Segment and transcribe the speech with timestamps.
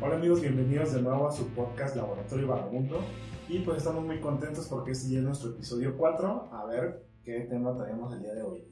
[0.00, 3.00] Hola amigos, bienvenidos de nuevo a su podcast Laboratorio Vagabundo.
[3.48, 6.50] Y pues estamos muy contentos porque este ya es nuestro episodio 4.
[6.52, 8.64] A ver qué tema traemos el día de hoy.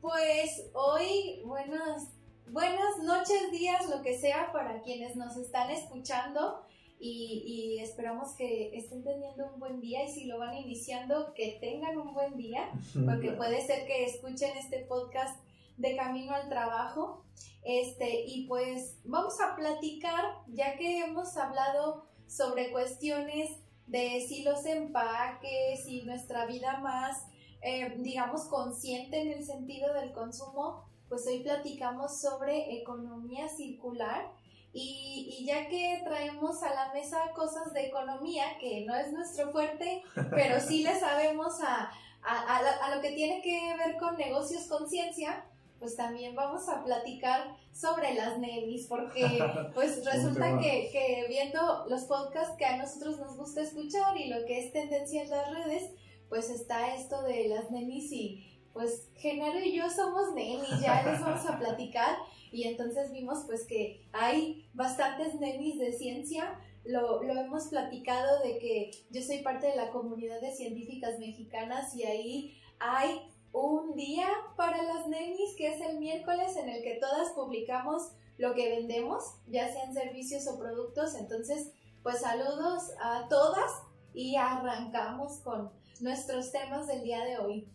[0.00, 2.12] Pues hoy, buenas,
[2.48, 6.62] buenas noches, días, lo que sea para quienes nos están escuchando.
[7.00, 11.58] Y, y, esperamos que estén teniendo un buen día y si lo van iniciando, que
[11.60, 12.70] tengan un buen día,
[13.04, 15.40] porque puede ser que escuchen este podcast
[15.80, 17.24] de camino al trabajo.
[17.62, 23.50] Este, y pues vamos a platicar, ya que hemos hablado sobre cuestiones
[23.86, 27.26] de si los empaques y nuestra vida más,
[27.62, 34.30] eh, digamos, consciente en el sentido del consumo, pues hoy platicamos sobre economía circular.
[34.72, 39.50] Y, y, ya que traemos a la mesa cosas de economía, que no es nuestro
[39.50, 41.90] fuerte, pero sí le sabemos a,
[42.22, 45.44] a, a, lo que tiene que ver con negocios conciencia,
[45.80, 49.24] pues también vamos a platicar sobre las nenis, porque
[49.74, 54.44] pues resulta que, que, viendo los podcasts que a nosotros nos gusta escuchar y lo
[54.44, 55.90] que es tendencia en las redes,
[56.28, 61.20] pues está esto de las nenis y pues Genaro y yo somos nenis, ya les
[61.20, 62.16] vamos a platicar.
[62.52, 68.58] Y entonces vimos pues que hay bastantes nenis de ciencia, lo, lo, hemos platicado de
[68.58, 73.20] que yo soy parte de la comunidad de científicas mexicanas y ahí hay
[73.52, 78.54] un día para las nenis, que es el miércoles en el que todas publicamos lo
[78.54, 81.14] que vendemos, ya sean servicios o productos.
[81.14, 81.72] Entonces,
[82.02, 83.70] pues saludos a todas
[84.14, 85.70] y arrancamos con
[86.00, 87.68] nuestros temas del día de hoy.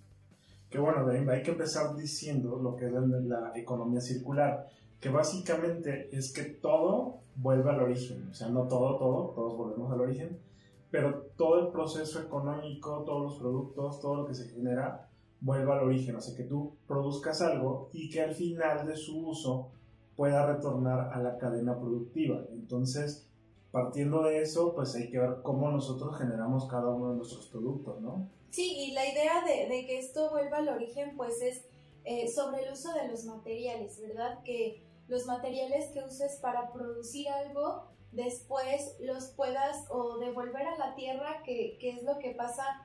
[0.69, 4.67] Que bueno, hay que empezar diciendo lo que es la, economía circular,
[4.99, 9.91] que básicamente es que todo vuelve al origen, o sea, no todo, todo, todos volvemos
[9.91, 10.39] al origen,
[10.89, 15.07] pero todo el proceso económico, todos los productos, todo lo que se genera,
[15.45, 19.27] vuelva al origen, o sea, que tú produzcas algo y que al final de su
[19.27, 19.69] uso
[20.15, 22.43] pueda retornar a la cadena productiva.
[22.51, 23.27] Entonces,
[23.71, 28.01] partiendo de eso, pues hay que ver cómo nosotros generamos cada uno de nuestros productos,
[28.01, 28.27] ¿no?
[28.49, 31.63] Sí, y la idea de, que esto vuelva al origen, pues es
[32.05, 34.41] eh, sobre el uso de los materiales, ¿verdad?
[34.43, 40.95] Que los materiales que uses para producir algo, después los puedas o devolver a la
[40.95, 42.84] tierra, que, que es lo que pasa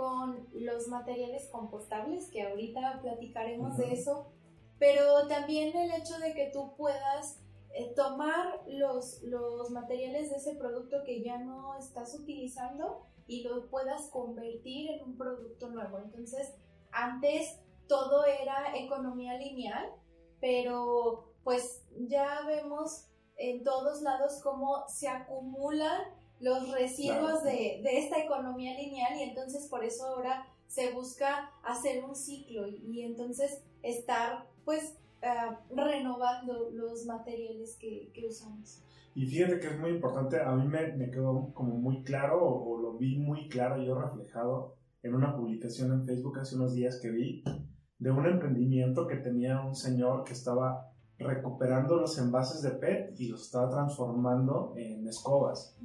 [0.00, 4.32] con los materiales compostables, que ahorita platicaremos de eso,
[4.78, 7.38] pero también el hecho de que tú puedas
[7.74, 13.68] eh, tomar los, los materiales de ese producto que ya no estás utilizando y lo
[13.68, 15.98] puedas convertir en un producto nuevo.
[15.98, 16.54] Entonces,
[16.92, 19.86] antes todo era economía lineal,
[20.40, 23.04] pero pues ya vemos
[23.36, 26.00] en todos lados cómo se acumulan
[26.40, 32.14] los residuos de, esta economía lineal y entonces por eso ahora se busca hacer un
[32.14, 38.82] ciclo y, entonces estar pues ah, renovando los materiales que, usamos.
[39.14, 42.96] Y fíjate que es muy importante, a mí me, quedó como muy claro o, lo
[42.96, 47.42] vi muy claro yo reflejado en una publicación en Facebook hace unos días que vi
[47.98, 53.28] de un emprendimiento que tenía un señor que estaba recuperando los envases de PET y
[53.28, 55.76] los estaba transformando en escobas.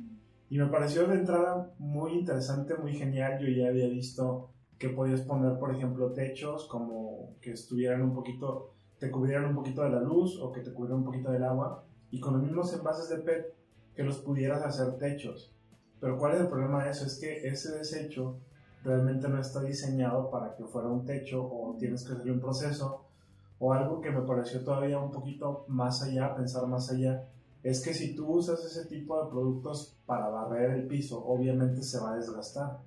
[0.50, 3.40] Y me pareció de entrada muy interesante, muy genial.
[3.40, 8.74] Yo ya había visto que podías poner, por ejemplo, techos como que estuvieran un poquito,
[9.00, 11.84] te cubrieran un poquito de la luz o que te cubrieran un poquito del agua.
[12.12, 13.56] Y con los mismos envases de PET
[13.96, 15.56] que los pudieras hacer techos.
[16.00, 17.06] Pero ¿cuál es el problema de eso?
[17.06, 18.38] Es que ese desecho
[18.84, 23.06] realmente no está diseñado para que fuera un techo o tienes que hacer un proceso
[23.58, 27.28] o algo que me pareció todavía un poquito más allá, pensar más allá,
[27.66, 32.00] es que si tú usas ese tipo de productos para barrer el piso, obviamente se
[32.00, 32.78] va a desgastar.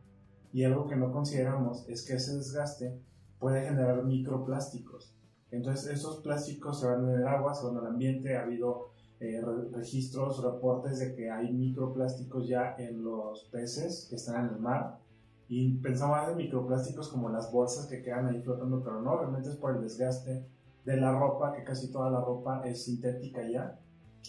[0.52, 2.96] Y algo que no consideramos es que ese desgaste
[3.40, 5.16] puede generar microplásticos.
[5.50, 9.42] Entonces esos plásticos se van en el agua, se van al ambiente, ha habido eh,
[9.72, 15.00] registros, reportes de que hay microplásticos ya en los peces que están en el mar.
[15.48, 19.56] Y pensamos en microplásticos como las bolsas que quedan ahí flotando, pero no, realmente es
[19.56, 20.46] por el desgaste
[20.84, 23.76] de la ropa, que casi toda la ropa es sintética ya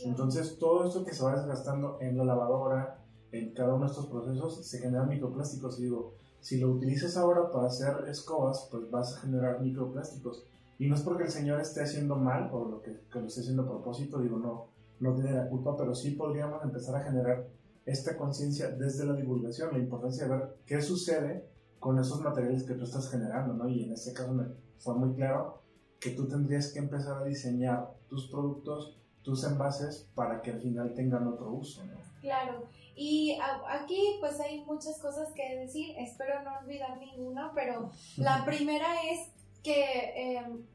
[0.05, 4.07] entonces, todo esto que se va desgastando en la lavadora, en cada uno de estos
[4.07, 5.79] procesos, se generan microplásticos.
[5.79, 10.45] Y digo, si lo utilizas ahora para hacer escobas, pues vas a generar microplásticos.
[10.77, 13.63] Y no es porque el señor esté haciendo mal o lo que, lo esté haciendo
[13.63, 14.67] a propósito, digo, no,
[15.01, 17.47] no tiene la culpa, pero sí podríamos empezar a generar
[17.85, 21.49] esta conciencia desde la divulgación, la importancia de ver qué sucede
[21.79, 23.67] con esos materiales que tú estás generando, ¿no?
[23.67, 24.45] Y en este caso me
[24.77, 25.61] fue muy claro
[25.99, 30.93] que tú tendrías que empezar a diseñar tus productos tus envases para que al final
[30.93, 31.97] tengan otro uso, ¿no?
[32.21, 33.37] Claro, y
[33.69, 39.29] aquí pues hay muchas cosas que decir, espero no olvidar ninguna, pero la primera es
[39.63, 40.65] que em,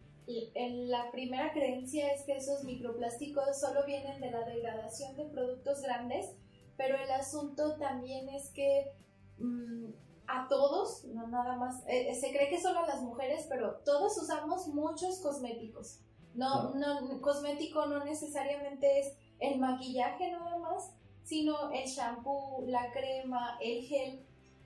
[0.89, 6.31] la primera creencia es que esos microplásticos solo vienen de la degradación de productos grandes,
[6.77, 8.93] pero el asunto también es que
[9.39, 9.91] mm,
[10.27, 13.77] a todos, no nada más, eh, eh, se cree que solo a las mujeres, pero
[13.85, 16.01] todos usamos muchos cosméticos.
[16.35, 20.91] No, no, cosmético no necesariamente es el maquillaje nada más,
[21.23, 24.21] sino el shampoo, la crema, el gel.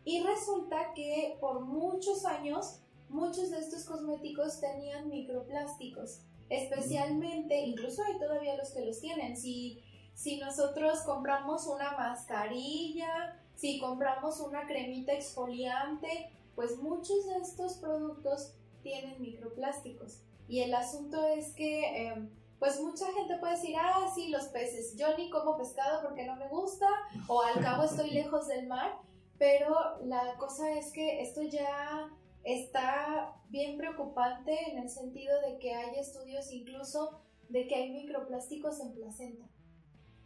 [0.05, 8.19] Y resulta que por muchos años muchos de estos cosméticos tenían microplásticos, especialmente, incluso hay
[8.19, 9.37] todavía los que los tienen.
[9.37, 9.83] Si,
[10.15, 18.55] si nosotros compramos una mascarilla, si compramos una cremita exfoliante, pues muchos de estos productos
[18.83, 20.21] tienen microplásticos.
[20.49, 24.97] Y el asunto es que, em, pues mucha gente puede decir, ah, sí, los peces,
[24.97, 26.87] yo ni como pescado porque no me gusta,
[27.29, 28.99] o al cabo estoy lejos del mar,
[29.39, 32.11] pero la cosa es que esto ya
[32.43, 38.81] está bien preocupante en el sentido de que hay estudios incluso de que hay microplásticos
[38.81, 39.47] en placenta.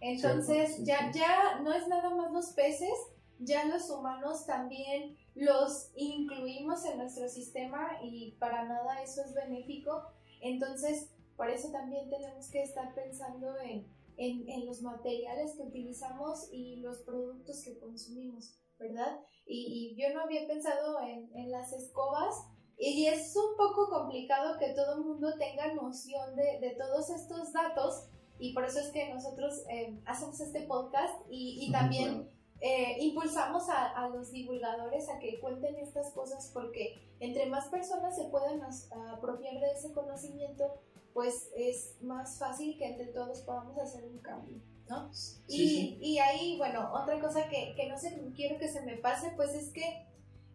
[0.01, 2.95] Entonces, ya, ya no es nada más los peces,
[3.45, 10.03] ya los humanos también los incluimos en nuestro sistema y para nada eso es benéfico.
[10.41, 13.87] Entonces, por eso también tenemos que estar pensando en,
[14.17, 19.21] en los materiales que utilizamos y los productos que consumimos, ¿verdad?
[19.47, 22.35] y, yo no había pensado en, en, las escobas
[22.79, 27.53] y es un poco complicado que todo el mundo tenga noción de, de, todos estos
[27.53, 28.09] datos
[28.39, 32.29] y por eso es que nosotros eh, hacemos este podcast y, y también
[32.63, 38.17] eh, impulsamos a, a, los divulgadores a que cuenten estas cosas porque entre más personas
[38.17, 38.61] se puedan
[39.13, 40.73] apropiar de ese conocimiento,
[41.13, 44.61] pues es más fácil que entre todos podamos hacer un cambio
[45.49, 49.33] y, y, ahí, bueno, otra cosa que, que no sé, quiero que se me pase,
[49.37, 50.07] pues es que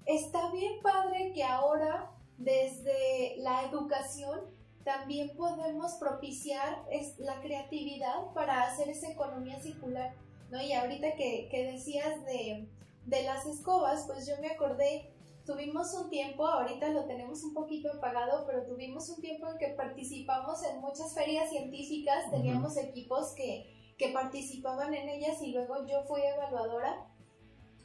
[0.06, 4.42] está bien padre que ahora desde la educación
[4.83, 10.13] también podemos propiciar es, la creatividad para hacer esa economía circular,
[10.49, 10.61] ¿no?
[10.61, 12.69] Y ahorita que, que decías de,
[13.05, 15.11] de, las escobas, pues yo me acordé,
[15.45, 19.69] tuvimos un tiempo, ahorita lo tenemos un poquito apagado, pero tuvimos un tiempo en que
[19.69, 26.03] participamos en muchas ferias científicas, teníamos equipos que que participaban en ellas y luego yo
[26.03, 27.07] fui evaluadora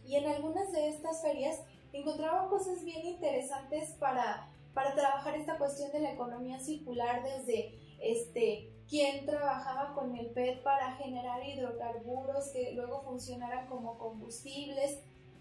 [0.05, 1.61] y en algunas de estas ferias
[1.93, 8.72] encontraba cosas bien interesantes para, para trabajar esta cuestión de la economía circular desde este
[8.88, 15.00] quién trabajaba con el PET para generar hidrocarburos que luego funcionaran como combustibles.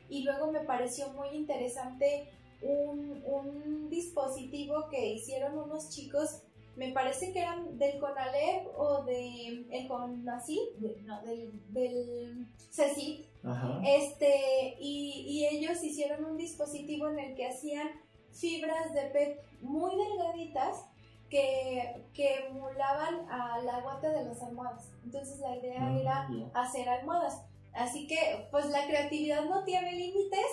[0.10, 2.30] Y luego me pareció muy interesante
[2.62, 6.44] un, un dispositivo que hicieron unos chicos
[6.76, 13.26] me parece que eran del CONALEP o de el CONACYT, no, del, del CECIT,
[13.86, 17.90] este, y, y, ellos hicieron un dispositivo en el que hacían
[18.32, 20.86] fibras de PET muy delgaditas
[21.32, 24.92] que, que emulaban a la guata de las almohadas.
[25.04, 27.42] Entonces la idea ah, era hacer almohadas.
[27.74, 30.46] Así que, pues la creatividad no tiene límites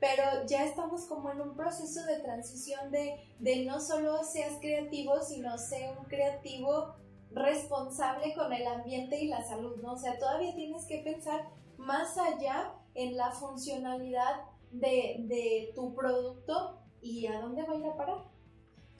[0.00, 5.18] pero ya estamos como en un proceso de transición de, de no solo seas creativo,
[5.22, 6.94] sino sea un creativo
[7.30, 9.92] responsable con el ambiente y la salud, ¿no?
[9.92, 11.48] O sea, todavía tienes que pensar
[11.78, 14.42] más allá en la funcionalidad
[14.72, 18.33] de, de tu producto y a dónde va a ir a parar.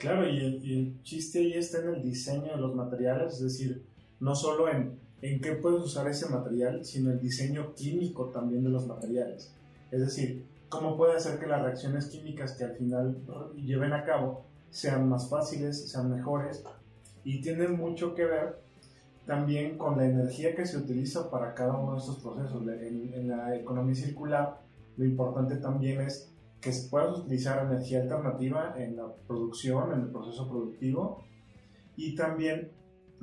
[0.05, 3.41] Claro, y el, y el, chiste ahí está en el diseño de los materiales, es
[3.41, 3.83] decir,
[4.21, 8.69] no solo en, en qué puedes usar ese material, sino el diseño químico también de
[8.69, 9.51] los materiales.
[9.91, 13.17] Es decir, cómo puede hacer que las reacciones químicas que al final
[13.57, 16.63] lleven a cabo sean más fáciles, sean mejores
[17.25, 18.59] y tienen mucho que ver
[19.25, 22.63] también con la energía que se utiliza para cada uno de estos procesos.
[22.69, 24.61] En, la economía circular,
[24.99, 26.31] lo importante también es
[26.65, 31.23] que puedas utilizar energía alternativa en la producción, en el proceso productivo.
[31.97, 32.73] Y también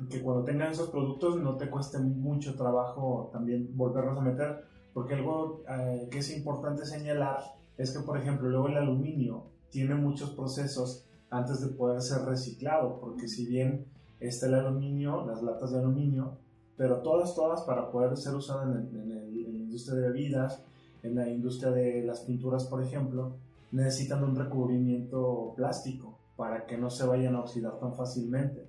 [0.08, 5.14] que cuando tengan esos productos no te cueste mucho trabajo también volverlos a meter porque
[5.14, 7.40] algo eh, que es importante señalar
[7.76, 13.00] es que, por ejemplo, luego el aluminio tiene muchos procesos antes de poder ser reciclado,
[13.00, 13.86] porque si bien
[14.20, 16.36] está el aluminio, las latas de aluminio,
[16.76, 20.62] pero todas, todas para poder ser usadas en, en, la industria de bebidas,
[21.02, 23.36] en la industria de las pinturas, por ejemplo,
[23.72, 28.68] necesitan un recubrimiento plástico para que no se vayan a oxidar tan fácilmente.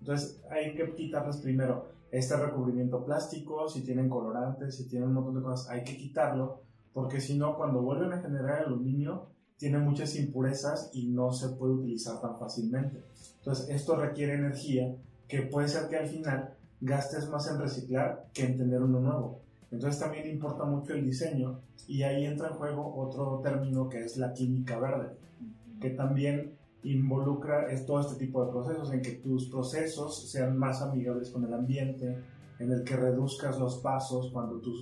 [0.00, 5.36] Entonces hay que quitarlas primero este recubrimiento plástico, si tienen colorantes, si tienen un montón
[5.36, 6.60] de cosas, hay que quitarlo,
[6.92, 11.74] porque si no, cuando vuelven a generar aluminio, tiene muchas impurezas y no se puede
[11.74, 13.02] utilizar tan fácilmente.
[13.38, 14.94] Entonces, esto requiere energía
[15.26, 19.40] que puede ser que al final gastes más en reciclar que en tener uno nuevo.
[19.72, 24.18] Entonces también importa mucho el diseño y ahí entra en juego otro término que es
[24.18, 25.16] la química verde,
[25.80, 31.30] que también involucra todo este tipo de procesos, en que tus procesos sean más amigables
[31.30, 32.18] con el ambiente,
[32.58, 34.72] en el que reduzcas los pasos cuando tú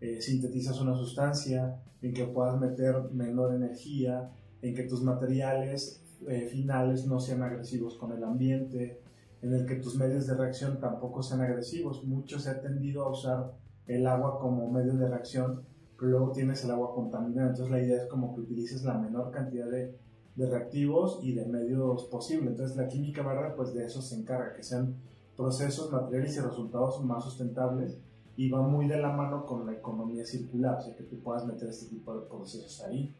[0.00, 6.46] eh, sintetizas una sustancia, en que puedas meter menor energía, en que tus materiales eh,
[6.50, 9.00] finales no sean agresivos con el ambiente,
[9.40, 12.04] en el que tus medios de reacción tampoco sean agresivos.
[12.04, 13.52] Mucho se ha tendido a usar
[13.86, 15.62] el agua como medio de reacción,
[15.96, 17.50] pero luego tienes el agua contaminada.
[17.50, 19.94] Entonces la idea es como que utilices la menor cantidad de,
[20.36, 22.50] reactivos y de medios posible.
[22.50, 24.96] Entonces la química verde pues de eso se encarga, que sean
[25.36, 27.98] procesos, materiales y resultados más sustentables
[28.36, 31.46] y va muy de la mano con la economía circular, o sea que tú puedas
[31.46, 33.14] meter este tipo de procesos ahí.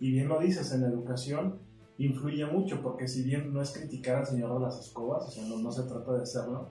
[0.00, 1.58] Y bien lo dices, en la educación
[1.98, 5.46] influye mucho, porque si bien no es criticar al señor de las escobas, o sea,
[5.46, 6.68] no, no se trata de hacerlo,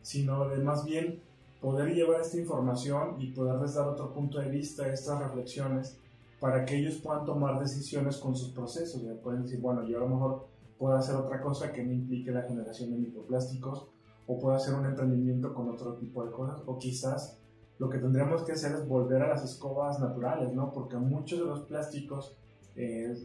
[0.00, 1.20] sino de más bien
[1.62, 5.96] poder llevar esta información y poderles dar otro punto de vista, estas reflexiones,
[6.40, 9.00] para que ellos puedan tomar decisiones con sus procesos.
[9.02, 12.32] Ya pueden decir, bueno, yo a lo mejor puedo hacer otra cosa que no implique
[12.32, 13.86] la generación de microplásticos,
[14.26, 17.38] o puedo hacer un emprendimiento con otro tipo de cosas, o quizás
[17.78, 20.72] lo que tendríamos que hacer es volver a las escobas naturales, ¿no?
[20.72, 22.36] Porque muchos de los plásticos
[22.74, 23.16] eh,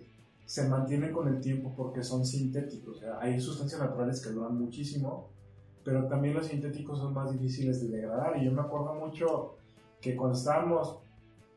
[0.46, 2.98] se mantienen con el tiempo porque son sintéticos.
[2.98, 5.30] O sea, hay sustancias naturales que duran muchísimo,
[5.88, 8.36] pero también los sintéticos son más difíciles de degradar.
[8.36, 9.56] Y yo me acuerdo mucho
[10.02, 11.00] que cuando estábamos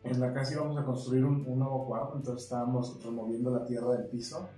[0.04, 4.06] en la casa íbamos a construir un, nuevo cuarto, entonces estábamos removiendo la tierra del
[4.06, 4.48] piso.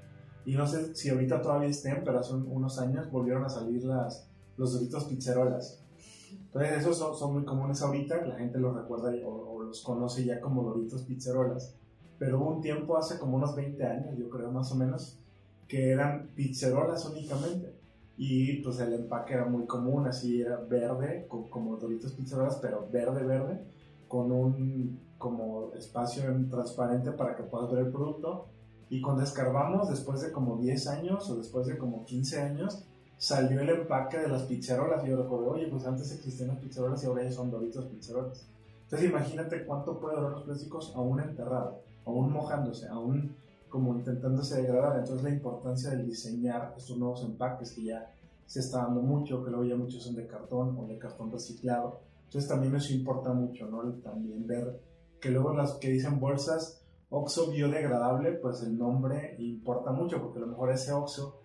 [0.44, 4.28] Y no sé si ahorita todavía estén, pero hace unos años volvieron a salir las,
[4.58, 5.82] los doritos pizzerolas.
[6.30, 10.26] Entonces esos son, son, muy comunes ahorita, la gente los recuerda o, o, los conoce
[10.26, 11.74] ya como doritos pizzerolas.
[12.18, 15.18] Pero hubo un tiempo, hace como unos 20 años, yo creo más o menos,
[15.66, 17.80] que eran pizzerolas únicamente
[18.16, 23.24] y pues el empaque era muy común, así era verde, como Doritos Pizzerolas, pero verde,
[23.24, 23.60] verde,
[24.08, 28.46] con un como espacio transparente para que puedas ver el producto.
[28.90, 32.84] Y cuando escarbamos, después de como 10 años o después de como 15 años,
[33.16, 37.02] salió el empaque de las pizzerolas y yo recuerdo, oye, pues antes existían las pizzerolas
[37.02, 38.48] y ahora ya son Doritos Pizzerolas.
[38.82, 43.34] Entonces imagínate cuánto puede durar los plásticos aún enterrado, aún mojándose, aún
[43.72, 44.98] como intentándose degradar.
[44.98, 48.12] Entonces la importancia de diseñar estos nuevos empaques que ya
[48.44, 52.00] se está dando mucho, que luego ya muchos son de cartón o de cartón reciclado.
[52.24, 53.82] Entonces también eso importa mucho, ¿no?
[54.02, 54.78] También ver
[55.18, 60.42] que luego las que dicen bolsas oxo biodegradable, pues el nombre importa mucho, porque a
[60.42, 61.40] lo mejor ese oxo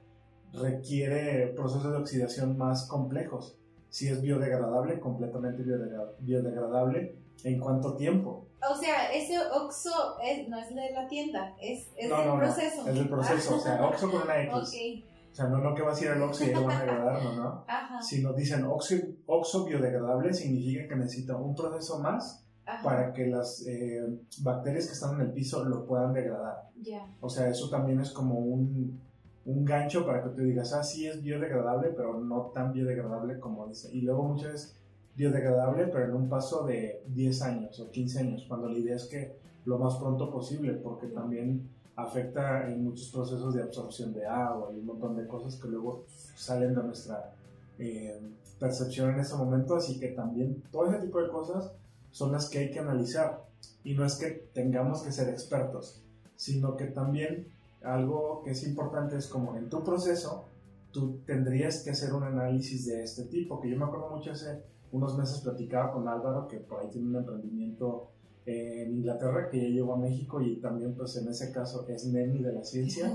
[0.53, 3.57] requiere procesos de oxidación más complejos.
[3.89, 5.63] Si es biodegradable, completamente
[6.19, 7.15] biodegradable,
[7.46, 8.47] ¿en cuánto tiempo?
[8.69, 12.88] O sea, ese Oxo no es de la tienda, es, es del proceso.
[12.88, 15.03] Es del proceso, o sea, Oxo con una X.
[15.31, 17.24] O sea, no, no que vas a ir al Oxo y lo van a degradar,
[17.24, 17.65] ¿no?
[17.67, 18.01] Ajá.
[18.01, 18.95] Si nos dicen oxo,
[19.27, 22.43] oxo, biodegradable, significa que necesita un proceso más
[22.83, 24.03] para que las eh,
[24.41, 26.69] bacterias que están en el piso lo puedan degradar.
[26.81, 27.07] Ya.
[27.21, 29.00] O sea, eso también es como un,
[29.45, 33.67] un gancho para que tú digas, ah, sí es biodegradable, pero no tan biodegradable como
[33.67, 33.89] dice.
[33.93, 34.79] Y luego muchas veces
[35.17, 39.05] biodegradable, pero en un paso de 10 años o 15 años, cuando la idea es
[39.05, 44.71] que lo más pronto posible, porque también afecta en muchos procesos de absorción de agua
[44.71, 46.05] y un montón de cosas que luego
[46.36, 47.33] salen de nuestra
[47.79, 48.19] eh,
[48.59, 51.71] percepción en ese momento, así que también todo ese tipo de cosas
[52.12, 53.43] son las que hay que analizar.
[53.83, 56.03] Y no es que tengamos que ser expertos,
[56.36, 57.47] sino que también
[57.83, 60.45] algo que es importante es como en tu proceso,
[60.91, 64.62] tú tendrías que hacer un análisis de este tipo, que yo me acuerdo mucho hace
[64.91, 68.10] unos meses platicaba con Álvaro, que por ahí tiene un emprendimiento
[68.46, 72.39] en Inglaterra, que ya llegó a México y también pues en ese caso es Nemi
[72.39, 73.13] de la ciencia,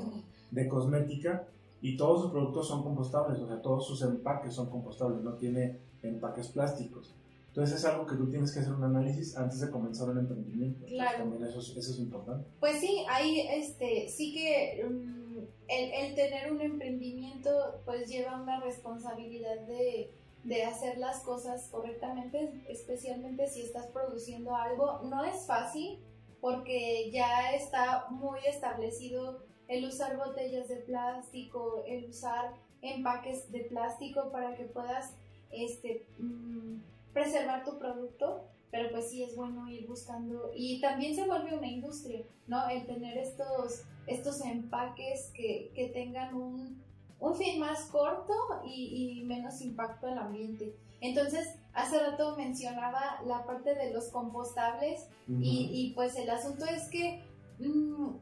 [0.50, 1.47] de cosmética,
[1.81, 5.79] y todos sus productos son compostables, o sea, todos sus empaques son compostables, no tiene
[6.02, 7.14] empaques plásticos.
[7.49, 10.87] Entonces es algo que tú tienes que hacer un análisis antes de comenzar un emprendimiento.
[10.87, 11.19] Claro.
[11.19, 12.47] también eso es, eso es, importante.
[12.61, 17.50] Pues sí, ahí este, sí que um, el, el tener un emprendimiento
[17.85, 20.11] pues lleva una responsabilidad de
[20.44, 25.00] de hacer las cosas correctamente, especialmente si estás produciendo algo.
[25.04, 25.99] No es fácil
[26.40, 34.30] porque ya está muy establecido el usar botellas de plástico, el usar empaques de plástico
[34.32, 35.14] para que puedas
[35.52, 36.80] este, mm,
[37.12, 41.68] preservar tu producto, pero pues sí es bueno ir buscando y también se vuelve una
[41.68, 42.68] industria, ¿no?
[42.68, 46.82] El tener estos, estos empaques que, que tengan un,
[47.23, 50.76] un fin más corto y, menos impacto al ambiente.
[51.00, 57.23] Entonces, hace rato mencionaba la parte de los compostables y, pues el asunto es que
[57.61, 58.17] mm,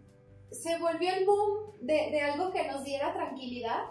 [0.53, 3.87] se volvió el boom de, algo que nos diera tranquilidad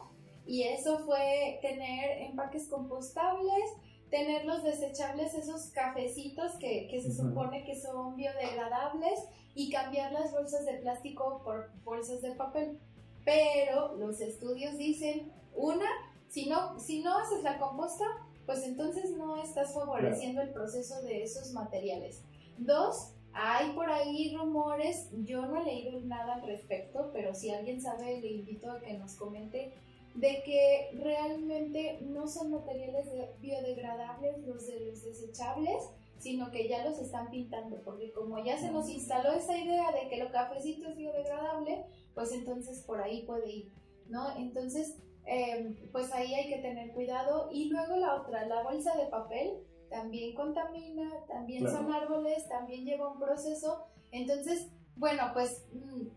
[0.46, 3.72] y eso fue tener empaques compostables,
[4.12, 9.20] tener los desechables, esos cafecitos que, se supone que son biodegradables
[9.56, 12.80] y cambiar las bolsas de plástico por bolsas de papel.
[13.30, 15.86] Pero los estudios dicen, una,
[16.30, 18.06] si no, si no haces la composta,
[18.48, 22.24] pues entonces no estás favoreciendo el proceso de esos materiales.
[22.58, 27.80] Dos, hay por ahí rumores, yo no he leído nada al respecto, pero si alguien
[27.80, 29.74] sabe, le invito a que nos comente
[30.16, 33.10] de que realmente no son materiales
[33.40, 35.84] biodegradables los de los desechables,
[36.18, 40.10] sino que ya los están pintando, porque como ya se nos instaló esa idea de
[40.10, 43.72] que lo cafecito es biodegradable, pues entonces por ahí puede ir,
[44.08, 44.36] ¿no?
[44.38, 47.50] Entonces, em, pues ahí hay que tener cuidado.
[47.52, 53.12] Y luego la otra, la bolsa de papel también contamina, también son árboles, también lleva
[53.12, 53.86] un proceso.
[54.12, 56.08] Entonces, bueno, pues, mm,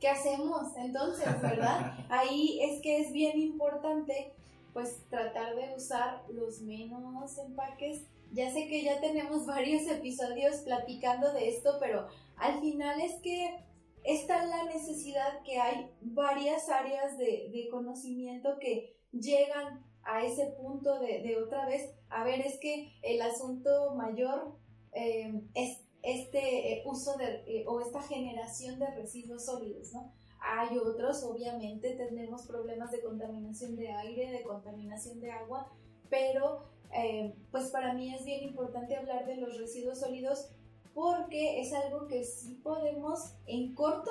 [0.00, 1.92] ¿qué hacemos entonces, verdad?
[2.08, 4.32] Ahí es que es bien importante,
[4.72, 11.32] pues, tratar de usar los menos empaques ya sé que ya tenemos varios episodios platicando
[11.32, 13.58] de esto, pero al final es que
[14.04, 21.36] está la necesidad que hay varias áreas de, conocimiento que llegan a ese punto de,
[21.36, 24.56] otra vez, a ver, es que el asunto mayor
[24.92, 30.12] eh, es este eh, uso de, eh, o esta generación de residuos sólidos, ¿no?
[30.40, 35.70] Hay otros, obviamente, tenemos problemas de contaminación de aire, de contaminación de agua,
[36.08, 40.50] pero eh, pues para mí es bien importante hablar de los residuos sólidos
[40.94, 44.10] porque es algo que sí podemos en corto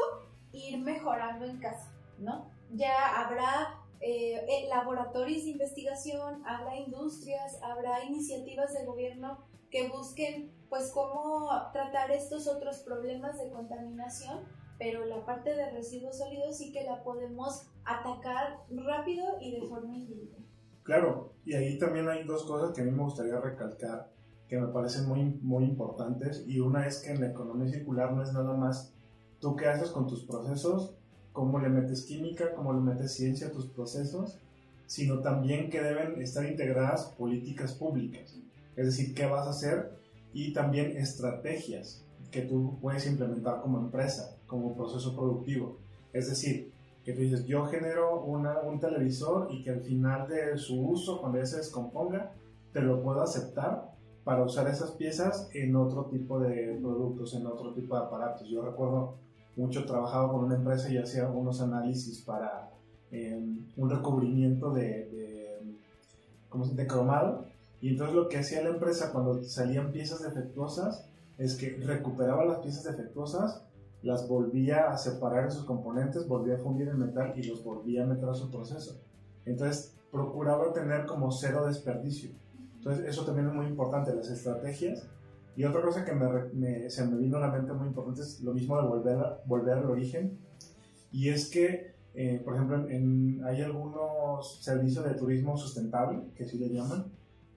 [0.52, 2.50] ir mejorando en casa, ¿no?
[2.72, 10.52] Ya habrá eh, eh, laboratorios de investigación, habrá industrias, habrá iniciativas de gobierno que busquen
[10.70, 14.46] pues cómo tratar estos otros problemas de contaminación,
[14.78, 19.96] pero la parte de residuos sólidos sí que la podemos atacar rápido y de forma
[19.96, 20.46] individual.
[20.84, 24.12] Claro, y ahí también hay dos cosas que a mí me gustaría recalcar
[24.50, 28.24] que me parecen muy, muy importantes y una es que en la economía circular no
[28.24, 28.92] es nada más
[29.40, 30.96] tú qué haces con tus procesos,
[31.32, 34.40] cómo le metes química, cómo le metes ciencia a tus procesos,
[34.88, 38.40] sino también que deben estar integradas políticas públicas,
[38.76, 39.92] es decir, qué vas a hacer
[40.34, 45.78] y también estrategias que tú puedes implementar como empresa, como proceso productivo.
[46.12, 46.72] Es decir,
[47.06, 51.22] que tú dices, yo genero una, un televisor y que al final de su uso,
[51.22, 52.34] cuando ya se descomponga,
[52.74, 53.99] te lo puedo aceptar
[54.30, 58.48] para usar esas piezas en otro tipo de productos, en otro tipo de aparatos.
[58.48, 59.16] Yo recuerdo
[59.56, 62.70] mucho trabajaba con una empresa y hacía unos análisis para
[63.10, 65.58] em, un recubrimiento de, de,
[66.48, 67.46] ¿cómo se, de cromado.
[67.82, 72.60] Y entonces lo que hacía la empresa cuando salían piezas defectuosas es que recuperaba las
[72.60, 73.64] piezas defectuosas
[74.04, 78.04] las volvía a separar en sus componentes, volvía a fundir el metal y los volvía
[78.04, 79.02] a meter a su proceso.
[79.48, 82.30] Entonces procuraba tener como cero desperdicio.
[82.80, 85.08] Entonces eso también es muy importante, las estrategias.
[85.56, 88.54] Y otra cosa que me, se me vino a la mente muy importante es lo
[88.54, 90.40] mismo de volver, volver al origen.
[91.12, 96.58] Y es que, eh, por ejemplo, en, hay algunos servicios de turismo sustentable, que así
[96.58, 97.06] le llaman,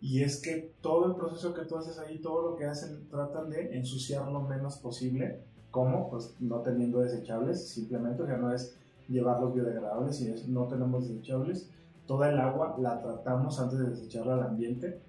[0.01, 3.51] y es que todo el proceso que tú haces ahí, todo lo que hacen, tratan
[3.51, 6.11] de ensuciar lo menos posible ¿Cómo?
[6.11, 8.77] Pues no teniendo desechables, simplemente, o sea, no es
[9.09, 11.71] llevarlos biodegradables, sino es no tenemos desechables.
[12.07, 15.01] Toda el agua la tratamos antes de desecharla al ambiente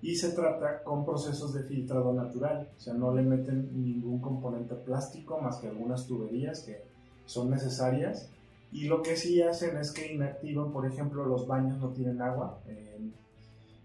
[0.00, 4.74] y se trata con procesos de filtrado natural, o sea, no le meten ningún componente
[4.74, 6.84] plástico más que algunas tuberías que
[7.26, 8.30] son necesarias
[8.70, 12.60] y lo que sí hacen es que inactivan, por ejemplo, los baños no tienen agua,
[12.66, 13.10] eh,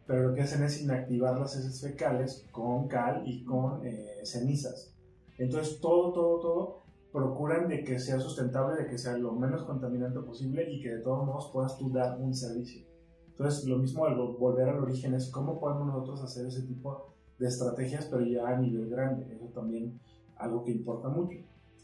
[0.05, 4.91] pero lo que hacen es inactivar las heces fecales con cal y con eh, cenizas.
[5.37, 10.19] Entonces, todo, todo, todo procuran de que sea sustentable, de que sea lo menos contaminante
[10.19, 12.92] posible y que de todos modos puedas tú dar un servicio.
[13.33, 17.47] Entonces, lo mismo al volver al origen es cómo podemos nosotros hacer ese tipo de
[17.47, 19.25] estrategias, pero ya a nivel grande.
[19.35, 19.99] Eso también
[20.37, 21.37] algo que importa mucho.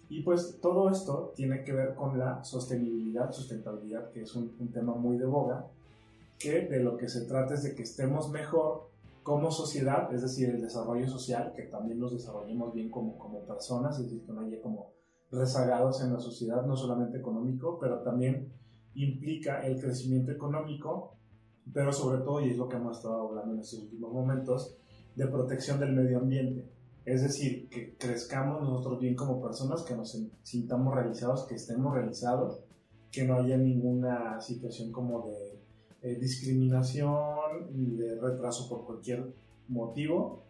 [0.09, 4.71] Y pues todo esto tiene que ver con la sostenibilidad, sustentabilidad, que es un, un
[4.71, 5.67] tema muy de boga,
[6.39, 8.89] que de lo que se trata es de que estemos mejor
[9.23, 13.97] como sociedad, es decir, el desarrollo social, que también los desarrollemos bien como, como personas,
[13.99, 14.91] es decir, que no haya como
[15.31, 18.51] rezagados en la sociedad, no solamente económico, pero también
[18.95, 21.13] implica el crecimiento económico,
[21.73, 24.77] pero sobre todo, y es lo que hemos estado hablando en estos últimos momentos,
[25.15, 26.65] de protección del medio ambiente.
[27.05, 32.62] Es decir, que crezcamos nosotros bien como personas, que nos sintamos realizados, que estemos realizados,
[33.12, 35.60] que no haya ninguna situación como de
[36.01, 39.34] eh, discriminación ni de retraso por cualquier
[39.67, 40.43] motivo,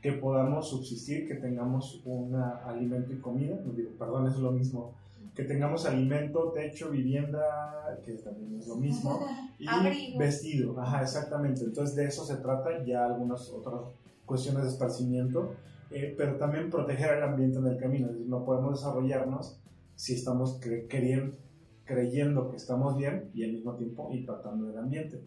[0.00, 3.58] que podamos subsistir, que tengamos un alimento y comida,
[3.98, 4.92] perdón, es lo mismo,
[5.34, 9.20] que tengamos alimento, techo, vivienda, que también es lo mismo,
[9.58, 13.80] y vestido, ajá, exactamente, entonces de eso se trata, ya algunas otras
[14.24, 15.54] cuestiones de esparcimiento,
[15.90, 19.60] eh, pero también proteger el ambiente en el camino, es decir, no podemos desarrollarnos
[19.96, 21.36] si estamos queriendo
[21.84, 25.22] creyendo que estamos bien y al mismo tiempo impactando el ambiente.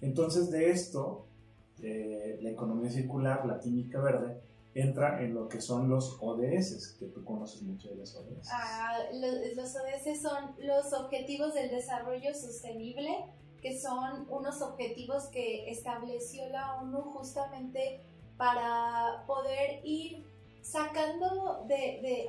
[0.00, 1.26] Entonces de esto,
[1.82, 4.40] eh, la economía circular, la química verde,
[4.74, 8.48] entra en lo que son los ODS, que tú conoces mucho de los ODS.
[8.52, 13.24] Ah, los, ODS son los Objetivos del Desarrollo Sostenible,
[13.60, 18.00] que son unos objetivos que estableció la ONU justamente
[18.36, 20.24] para poder ir
[20.62, 21.66] sacando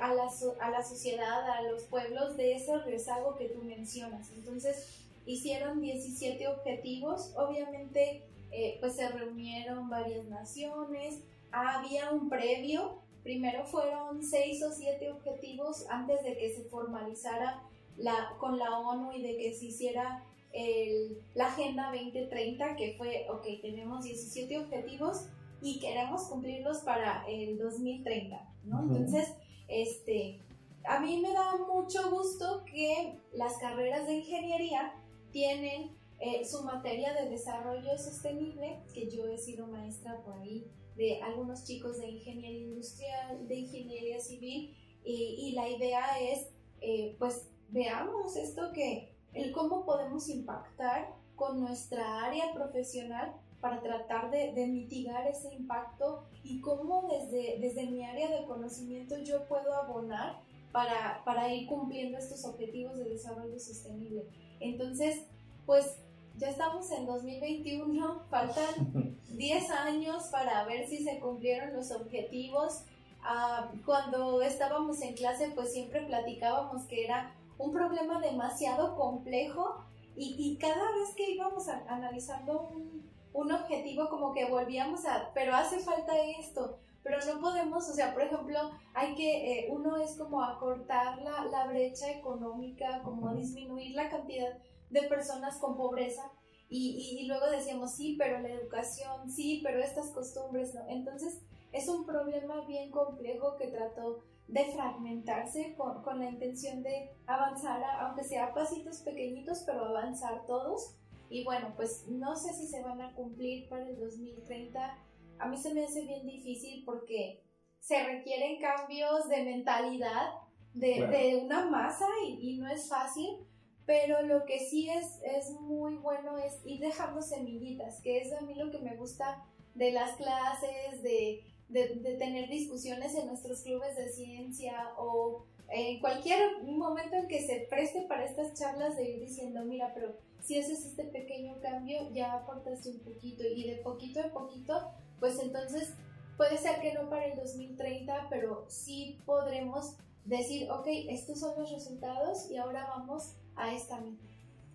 [0.00, 4.30] a la sociedad, a los pueblos, de ese rezago que tú mencionas.
[4.32, 11.20] Entonces, hicieron 17 objetivos, obviamente eh, pues se reunieron varias naciones,
[11.52, 17.62] había un previo, primero fueron 6 o 7 objetivos antes de que se formalizara
[17.96, 23.26] la, con la ONU y de que se hiciera el, la Agenda 2030, que fue,
[23.30, 25.26] ok, tenemos 17 objetivos
[25.62, 28.82] y queremos cumplirlos para el 2030, ¿no?
[28.82, 29.34] Entonces,
[29.68, 30.40] este,
[30.84, 34.94] a mí me da mucho gusto que las carreras de ingeniería
[35.30, 40.66] tienen eh, su materia de desarrollo sostenible, que yo he sido maestra por ahí
[41.00, 46.50] de algunos chicos de ingeniería industrial, de ingeniería civil, y, la idea es,
[46.82, 53.32] eh, pues veamos esto que, el cómo podemos impactar con nuestra área profesional
[53.62, 59.16] para tratar de, de, mitigar ese impacto y cómo desde, desde mi área de conocimiento
[59.18, 64.26] yo puedo abonar para, para ir cumpliendo estos objetivos de desarrollo sostenible.
[64.60, 65.24] Entonces,
[65.64, 65.96] pues
[66.36, 72.82] ya estamos en 2021, faltan 10 años para ver si se cumplieron los objetivos.
[73.22, 79.84] Ah, cuando estábamos en clase, pues siempre platicábamos que era un problema demasiado complejo
[80.16, 85.78] y, cada vez que íbamos analizando un, un, objetivo, como que volvíamos a, pero hace
[85.78, 88.58] falta esto, pero no podemos, o sea, por ejemplo,
[88.92, 94.58] hay que, eh, uno es como acortar la, la brecha económica, como disminuir la cantidad
[94.90, 96.30] de personas con pobreza
[96.70, 100.86] y, y, luego decíamos, sí, pero la educación, sí, pero estas costumbres, ¿no?
[100.88, 107.10] Entonces es un problema bien complejo que trató de fragmentarse con, con la intención de
[107.26, 110.96] avanzar, aunque sea pasitos pequeñitos, pero avanzar todos.
[111.28, 114.98] Y bueno, pues no sé si se van a cumplir para el 2030.
[115.38, 117.42] A mí se me hace bien difícil porque
[117.80, 120.30] se requieren cambios de mentalidad
[120.74, 123.38] de, de una masa y, y, no es fácil
[123.86, 128.40] pero lo que sí es, es muy bueno es ir dejando semillitas, que es a
[128.40, 133.96] mí lo que me gusta de las clases, de, de, tener discusiones en nuestros clubes
[133.96, 139.20] de ciencia o en cualquier momento en que se preste para estas charlas de ir
[139.20, 144.20] diciendo, mira, pero si haces este pequeño cambio, ya aportaste un poquito y de poquito
[144.20, 144.90] a poquito,
[145.20, 145.94] pues entonces
[146.36, 151.70] puede ser que no para el 2030, pero sí podremos decir, ok, estos son los
[151.70, 154.00] resultados y ahora vamos a esta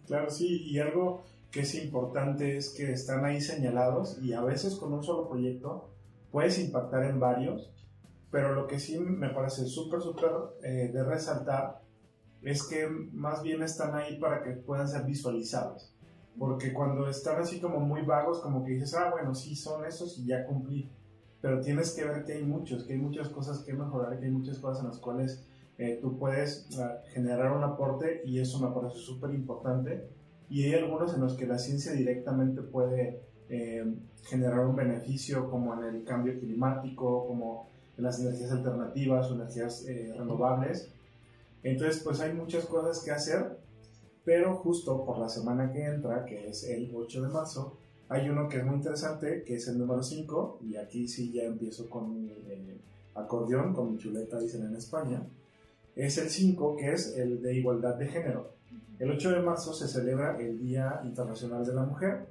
[0.05, 4.75] Claro, sí, y algo que es importante es que están ahí señalados y a veces
[4.75, 5.89] con un solo proyecto
[6.31, 7.71] puedes impactar en varios,
[8.29, 10.31] pero lo que sí me parece súper, súper
[10.63, 11.81] eh, de resaltar
[12.41, 15.91] es que más bien están ahí para que puedan ser visualizados.
[16.37, 20.19] Porque cuando están así como muy vagos, como que dices, ah, bueno, sí, son esos
[20.19, 20.91] y ya cumplí.
[21.41, 24.31] Pero tienes que ver que hay muchos, que hay muchas cosas que mejorar, que hay
[24.31, 25.43] muchas cosas en las cuales
[25.77, 26.69] eh, tú puedes
[27.13, 30.07] generar un aporte y eso me parece súper importante.
[30.49, 33.83] Y hay algunos en los que la ciencia directamente puede eh,
[34.23, 39.85] generar un beneficio, como en el cambio climático, como en las energías alternativas o energías
[39.85, 40.91] eh, renovables.
[41.63, 43.57] Entonces, pues hay muchas cosas que hacer,
[44.23, 48.47] pero justo por la semana que entra, que es el 8 de marzo, hay uno
[48.47, 52.13] que es muy interesante, que es el número 5, y aquí sí ya empiezo con
[52.13, 52.31] mi
[53.15, 55.23] acordeón, con mi chuleta, dicen en España
[55.95, 58.53] es el 5, que es el de igualdad de género.
[58.99, 62.27] El 8 de marzo se celebra el Día Internacional de la Mujer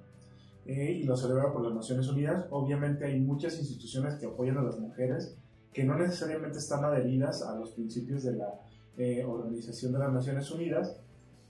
[0.66, 2.46] eh, y lo celebra por las Naciones Unidas.
[2.50, 5.36] Obviamente hay muchas instituciones que apoyan a las mujeres
[5.72, 8.60] que no necesariamente están adheridas a los principios de la
[8.96, 10.96] eh, Organización de las Naciones Unidas,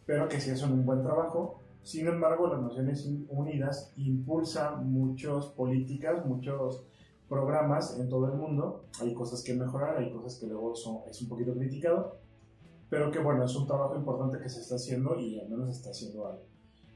[0.06, 1.60] pero que sí hacen un buen trabajo.
[1.82, 6.86] Sin embargo, las Naciones Unidas impulsan muchas políticas, muchos
[7.28, 8.84] programas en todo el mundo.
[9.00, 12.16] Hay cosas que mejorar, hay cosas que luego son, es un poquito criticado,
[12.90, 15.90] pero que bueno, es un trabajo importante que se está haciendo y al menos está
[15.90, 16.42] haciendo algo.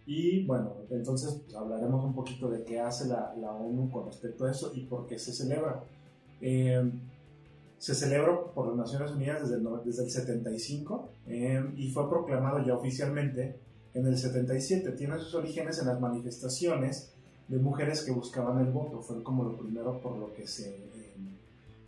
[0.07, 4.51] Y bueno, entonces hablaremos un poquito de qué hace la, la, ONU con respecto a
[4.51, 5.85] eso y por qué se celebra.
[6.41, 6.91] Eh,
[7.79, 12.65] se celebra por las Naciones Unidas desde el, desde el 75 eh, y fue proclamado
[12.65, 13.61] ya oficialmente
[13.95, 14.93] en el 77.
[14.93, 17.13] Tiene sus orígenes en las manifestaciones
[17.49, 19.01] de mujeres que buscaban el voto.
[19.01, 21.17] Fue como lo primero por lo que se, eh,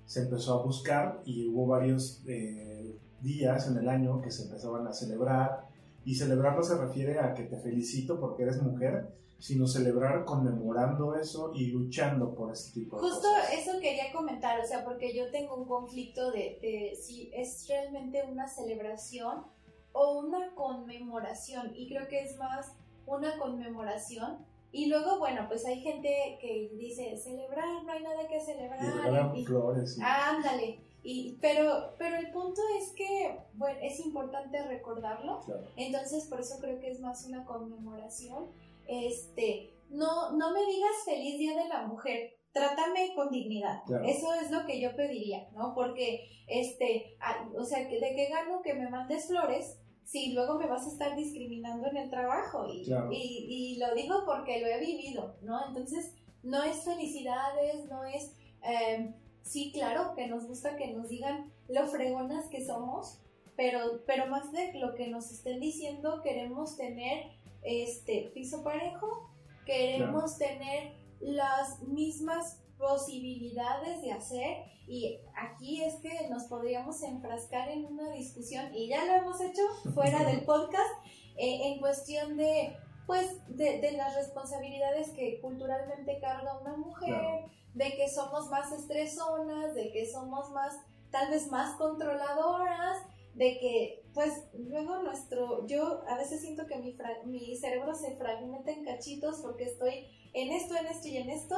[0.07, 4.87] se empezó a buscar y hubo varios eh, días en el año que se empezaban
[4.87, 5.69] a celebrar
[6.05, 11.15] Y celebrar no se refiere a que te felicito porque eres mujer, sino celebrar conmemorando
[11.15, 13.53] eso y luchando por ese tipo de Justo cosas.
[13.53, 18.23] eso quería comentar, o sea, porque yo tengo un conflicto de, de si es realmente
[18.31, 19.45] una celebración
[19.93, 22.73] o una conmemoración, y creo que es más
[23.07, 24.49] una conmemoración.
[24.73, 29.37] Y luego, bueno, pues hay gente que dice, celebrar, no hay nada que celebrar.
[29.37, 29.99] y- flores.
[29.99, 30.81] y- Ándale.
[31.03, 35.41] Y, pero, pero el punto es que, bueno, es importante recordarlo.
[35.41, 35.67] claro.
[35.77, 38.51] Entonces, por eso creo que es más una conmemoración.
[38.87, 42.37] Este, no, no me digas feliz día de la mujer.
[42.53, 43.83] Trátame con dignidad.
[43.87, 44.05] Claro.
[44.05, 45.73] Eso es lo que yo pediría, ¿no?
[45.75, 47.17] Porque, este,
[47.57, 51.17] o sea, ¿de qué gano que me mandes flores si luego me vas a estar
[51.17, 52.67] discriminando en el trabajo?
[52.73, 53.11] Y, Claro.
[53.13, 53.17] y,
[53.49, 55.67] y lo digo porque lo he vivido, ¿no?
[55.69, 58.35] Entonces, no es felicidades, no es...
[58.65, 63.21] eh, sí, claro, que nos gusta que nos digan lo fregonas que somos,
[63.57, 67.33] pero, pero más de lo que nos estén diciendo, queremos tener
[67.63, 69.31] este piso parejo,
[69.67, 77.85] queremos tener las mismas posibilidades de hacer y aquí es que nos podríamos enfrascar en
[77.85, 79.63] una discusión y ya lo hemos hecho
[79.95, 80.91] fuera del podcast
[81.37, 87.51] eh, en cuestión de pues de, de las responsabilidades que culturalmente carga una mujer Claro.
[87.75, 90.75] de que somos más estresonas de que somos más
[91.11, 92.99] tal vez más controladoras
[93.35, 98.17] de que pues luego nuestro yo a veces siento que mi, fra- mi cerebro se
[98.17, 101.57] fragmenta en cachitos porque estoy en esto en esto y en esto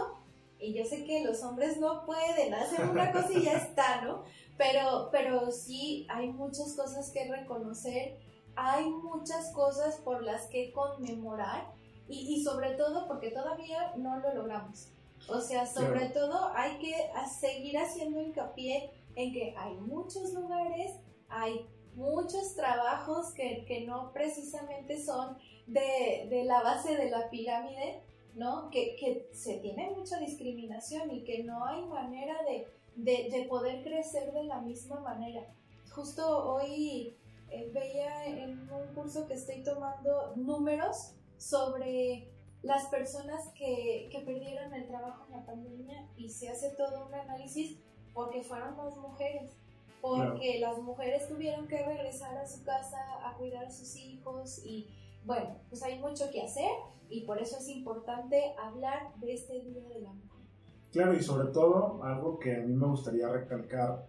[0.63, 4.23] y yo sé que los hombres no pueden hacer una cosa y ya está, ¿no?
[4.57, 8.19] Pero, pero sí hay muchas cosas que reconocer,
[8.55, 11.73] hay muchas cosas por las que conmemorar
[12.09, 14.89] y, y sobre todo porque todavía no lo logramos.
[15.29, 16.95] O sea, sobre todo hay que
[17.41, 20.93] seguir haciendo hincapié en que hay muchos lugares,
[21.29, 28.03] hay muchos trabajos que, que no precisamente son de, de la base de la pirámide,
[28.35, 28.71] ¿no?
[28.71, 32.67] Que, que se tiene mucha discriminación y que no hay manera de,
[32.97, 35.47] de, de poder crecer de la misma manera.
[35.91, 37.17] Justo hoy
[37.51, 42.29] eh, veía en un curso que estoy tomando números sobre
[42.63, 47.15] las personas que, que perdieron el trabajo en la pandemia y se hace todo un
[47.15, 47.79] análisis
[48.15, 49.53] porque fueron las mujeres,
[50.01, 54.89] porque las mujeres tuvieron que regresar a su casa a cuidar a sus hijos y
[55.25, 56.71] bueno, pues hay mucho que hacer
[57.09, 60.43] y por eso es importante hablar de este Día de la Mujer.
[60.91, 64.07] Claro, y sobre todo algo que a mí me gustaría recalcar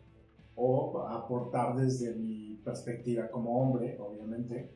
[0.56, 4.69] o aportar desde mi perspectiva como hombre, obviamente,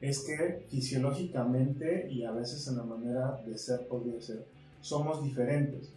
[0.00, 4.46] es que fisiológicamente y a veces en la manera de ser, podría ser,
[4.80, 5.92] somos diferentes.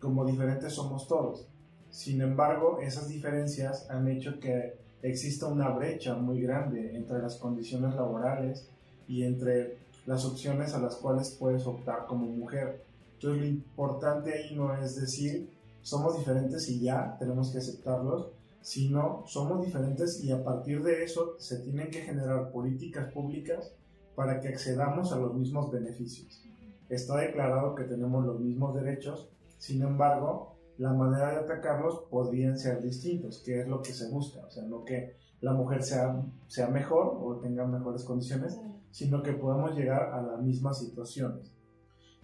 [0.00, 1.46] Como diferentes somos todos.
[1.90, 7.94] Sin embargo, esas diferencias han hecho que exista una brecha muy grande entre las condiciones
[7.94, 8.68] laborales
[9.08, 12.84] y entre las opciones a las cuales puedes optar como mujer.
[13.14, 15.50] Entonces lo importante ahí no es decir
[15.86, 21.36] somos diferentes y ya tenemos que aceptarlos, sino somos diferentes y a partir de eso
[21.38, 23.72] se tienen que generar políticas públicas
[24.16, 26.42] para que accedamos a los mismos beneficios.
[26.88, 32.82] Está declarado que tenemos los mismos derechos, sin embargo, la manera de atacarlos podrían ser
[32.82, 36.66] distintos, que es lo que se busca, o sea, no que la mujer sea, sea
[36.66, 38.58] mejor o tenga mejores condiciones,
[38.96, 41.52] sino que podamos llegar a las mismas situaciones.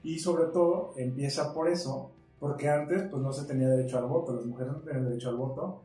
[0.03, 4.35] Y sobre todo empieza por eso, porque antes pues no se tenía derecho al voto,
[4.35, 5.83] las mujeres no tenían derecho al voto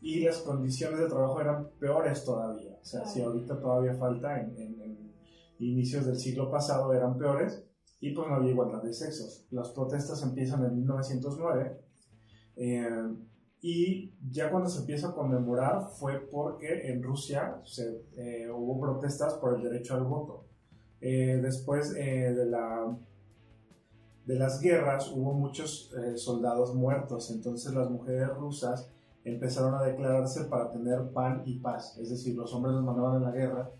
[0.00, 2.78] y las condiciones de trabajo eran peores todavía.
[2.80, 5.12] O sea, si ahorita todavía falta, en, en- en
[5.58, 7.64] inicios del siglo pasado eran peores
[8.00, 9.44] y pues no había igualdad de sexos.
[9.50, 11.80] Las protestas empiezan en 1909
[12.60, 12.88] eh,
[13.60, 19.34] y ya cuando se empieza a conmemorar fue porque en Rusia se, eh, hubo protestas
[19.34, 20.44] por el derecho al voto.
[21.00, 22.96] Eh, después eh, de, la,
[24.26, 28.90] de las guerras hubo muchos eh, soldados muertos, entonces las mujeres rusas
[29.24, 33.26] empezaron a declararse para tener pan y paz, es decir, los hombres los mandaban a
[33.26, 33.70] la guerra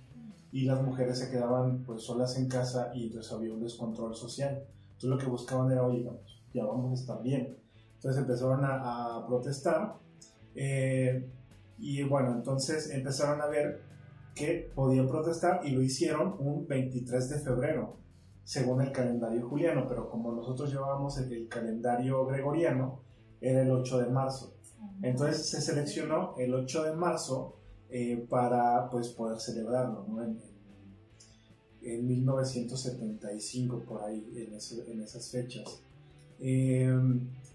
[0.52, 4.64] y las mujeres se quedaban pues solas en casa y entonces había un descontrol social.
[4.86, 6.08] Entonces lo que buscaban era, oye,
[6.54, 7.56] ya vamos a estar bien.
[7.98, 9.98] Entonces empezaron a, a protestar
[10.60, 11.30] eh,
[11.78, 13.80] y bueno, entonces empezaron a ver
[14.34, 17.96] que podían protestar y lo hicieron un 23 de febrero,
[18.42, 23.02] según el calendario juliano, pero como nosotros llevábamos el, el calendario gregoriano,
[23.40, 24.54] era el 8 de marzo.
[25.00, 27.56] Entonces se seleccionó el 8 de marzo
[27.88, 30.24] eh, para pues, poder celebrarlo ¿no?
[30.24, 30.40] en,
[31.82, 35.82] en, 1975, por ahí, en, ese, en esas fechas.
[36.40, 36.92] Eh,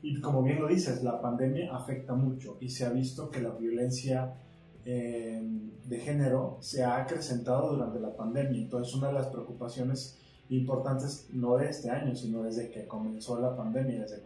[0.03, 3.51] y como bien lo dices, la pandemia afecta mucho y se ha visto que la
[3.51, 4.35] violencia
[4.83, 8.61] em, de género se ha acrecentado durante la pandemia.
[8.61, 13.55] Entonces, una de las preocupaciones importantes, no de este año, sino desde que comenzó la
[13.55, 14.23] pandemia, desde que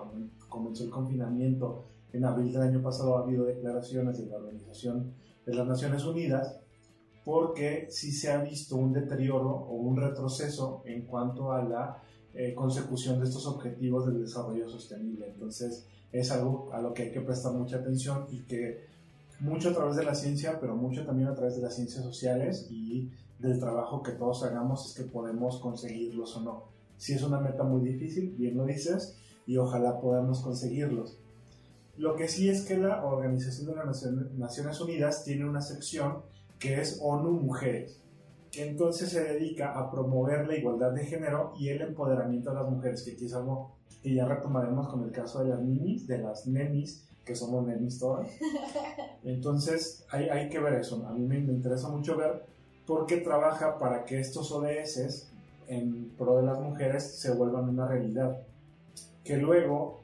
[0.49, 5.13] comenzó el confinamiento, en abril del año pasado ha habido declaraciones de la Organización
[5.45, 6.59] de las Naciones Unidas,
[7.23, 12.01] porque sí se ha visto un deterioro o un retroceso en cuanto a la
[12.37, 15.27] eh, consecución de estos objetivos del desarrollo sostenible.
[15.27, 18.85] Entonces, es algo a lo que hay que prestar mucha atención y que
[19.39, 22.67] mucho a través de la ciencia, pero mucho también a través de las ciencias sociales
[22.69, 26.63] y del trabajo que todos hagamos es que podemos conseguirlos o no.
[26.97, 31.17] Si es una meta muy difícil, bien lo dices, y ojalá podamos conseguirlos.
[31.97, 34.05] Lo que sí es que la Organización de las
[34.37, 36.21] Naciones Unidas tiene una sección
[36.59, 37.99] que es ONU Mujeres,
[38.57, 42.67] que entonces se dedica a promover la igualdad de género y el empoderamiento de las
[42.67, 46.17] mujeres, que aquí es algo que ya retomaremos con el caso de las ninis, de
[46.17, 48.27] las nenis, que somos nenis todas.
[49.23, 52.45] Entonces hay, hay que ver eso, a mí me, me interesa mucho ver
[52.87, 55.27] por qué trabaja para que estos ODS
[55.67, 58.41] en pro de las mujeres se vuelvan una realidad.
[59.23, 60.01] Que luego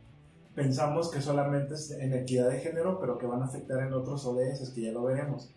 [0.54, 4.28] pensamos que solamente es en equidad de género, pero que van a afectar en otros
[4.28, 5.50] ODS, que ya lo veremos.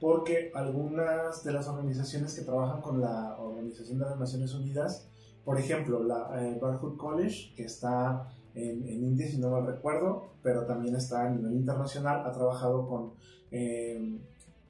[0.00, 5.08] Porque algunas de las organizaciones que trabajan con la Organización de las Naciones Unidas,
[5.44, 10.64] por ejemplo, la eh, Barfoot College, que está en, India, si no mal recuerdo, pero
[10.66, 13.12] también está a nivel internacional, ha trabajado con,
[13.50, 14.18] eh,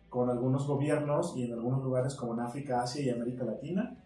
[0.08, 4.02] con algunos gobiernos y en algunos lugares como en África, Asia y América Latina,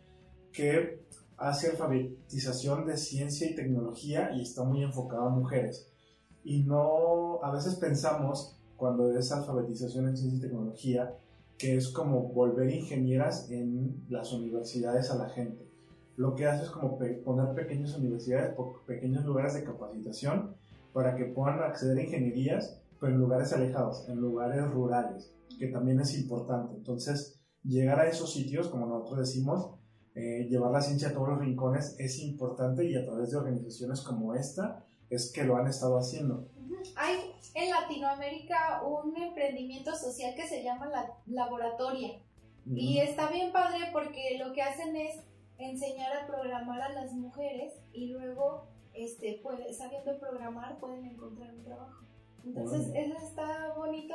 [0.52, 5.88] que hace alfabetización de ciencia y tecnología y está muy enfocado a mujeres.
[6.42, 11.14] Y no, a veces pensamos, cuando es alfabetización en ciencia y tecnología,
[11.58, 15.68] que es como volver ingenieras en las universidades a la gente.
[16.16, 18.54] Lo que hace es como poner pequeñas universidades,
[18.86, 20.54] pequeños lugares de capacitación
[20.92, 26.00] para que puedan acceder a ingenierías, pero en lugares alejados, en lugares rurales, que también
[26.00, 26.76] es importante.
[26.76, 29.74] Entonces, llegar a esos sitios, como nosotros decimos,
[30.14, 34.00] eh, llevar la ciencia a todos los rincones es importante y a través de organizaciones
[34.00, 36.48] como esta es que lo han estado haciendo.
[36.96, 42.20] Hay en Latinoamérica un emprendimiento social que se llama la laboratoria
[42.74, 45.16] y está bien padre porque lo que hacen es
[45.56, 49.42] enseñar a programar a las mujeres y luego este
[49.72, 52.04] sabiendo programar pueden encontrar un trabajo.
[52.44, 54.14] Entonces eso está bonito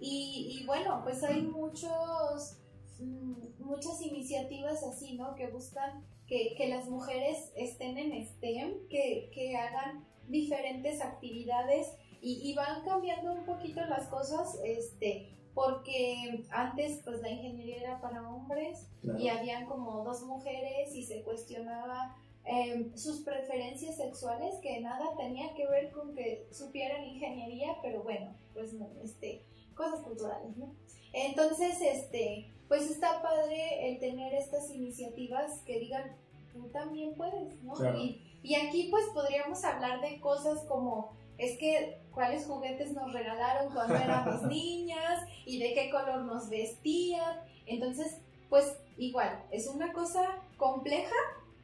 [0.00, 2.58] y, y bueno pues hay muchos
[3.02, 5.34] Mm, muchas iniciativas así, ¿no?
[5.34, 11.88] Que buscan que, que las mujeres estén en STEM, que, que hagan diferentes actividades
[12.22, 18.00] y, y, van cambiando un poquito las cosas, este, porque antes pues la ingeniería era
[18.00, 18.86] para hombres
[19.18, 25.52] y habían como dos mujeres y se cuestionaba em, sus preferencias sexuales que nada tenía
[25.54, 30.74] que ver con que supieran ingeniería, pero bueno, pues no, este, cosas culturales, ¿no?
[31.12, 36.16] Entonces, este, pues está padre el tener estas iniciativas que digan,
[36.52, 37.74] tú también puedes, ¿no?
[37.98, 43.72] Y, y aquí pues podríamos hablar de cosas como, es que cuáles juguetes nos regalaron
[43.72, 47.40] cuando éramos niñas y de qué color nos vestían.
[47.66, 51.14] Entonces, pues igual, es una cosa compleja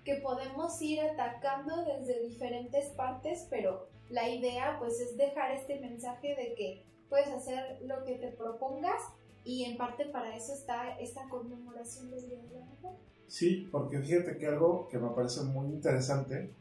[0.05, 6.35] que podemos ir atacando desde diferentes partes, pero la idea pues es dejar este mensaje
[6.35, 9.03] de que puedes hacer lo que te propongas
[9.45, 12.93] y en parte para eso está esta conmemoración del Día de la Mujer.
[13.27, 16.55] Sí, porque fíjate que algo que me parece muy interesante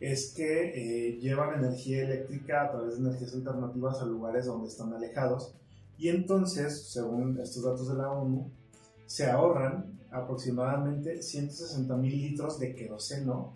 [0.00, 4.92] es que eh, llevan energía eléctrica a través de energías alternativas a lugares donde están
[4.92, 5.54] alejados
[5.96, 8.50] y entonces, según estos datos de la ONU,
[9.06, 13.52] se ahorran aproximadamente 160 mil litros de queroseno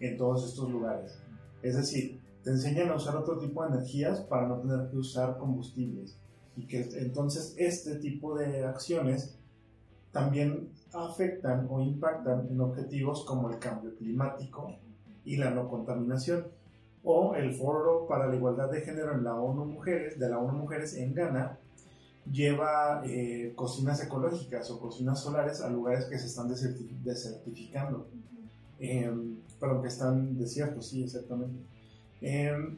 [0.00, 1.18] en todos estos lugares.
[1.62, 5.38] Es decir, te enseñan a usar otro tipo de energías para no tener que usar
[5.38, 6.18] combustibles
[6.56, 9.38] y que entonces este tipo de acciones
[10.12, 14.78] también afectan o impactan en objetivos como el cambio climático
[15.26, 16.46] y la no contaminación
[17.04, 20.58] o el Foro para la Igualdad de Género en la ONU Mujeres, de la ONU
[20.58, 21.58] Mujeres en Ghana,
[22.30, 28.08] lleva eh, cocinas ecológicas o cocinas solares a lugares que se están desertificando,
[28.80, 31.60] em, pero que están desiertos, sí, exactamente.
[32.20, 32.76] Em,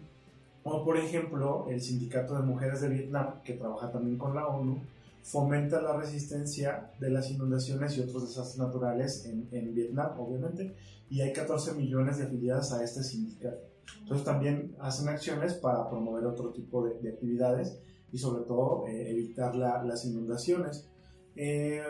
[0.62, 4.78] o por ejemplo, el Sindicato de Mujeres de Vietnam, que trabaja también con la ONU,
[5.22, 10.74] fomenta la resistencia de las inundaciones y otros desastres naturales en, en Vietnam, obviamente,
[11.10, 13.68] y hay 14 millones de afiliadas a este sindicato.
[14.00, 17.80] Entonces también hacen acciones para promover otro tipo de, de actividades
[18.12, 20.88] y sobre todo eh, evitar la, las inundaciones.
[21.36, 21.82] Eh,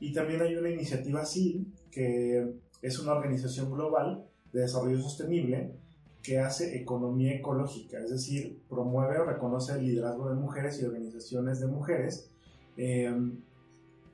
[0.00, 5.72] y también hay una iniciativa CIL, que es una organización global de desarrollo sostenible,
[6.22, 11.60] que hace economía ecológica, es decir, promueve o reconoce el liderazgo de mujeres y organizaciones
[11.60, 12.32] de mujeres
[12.76, 13.42] em,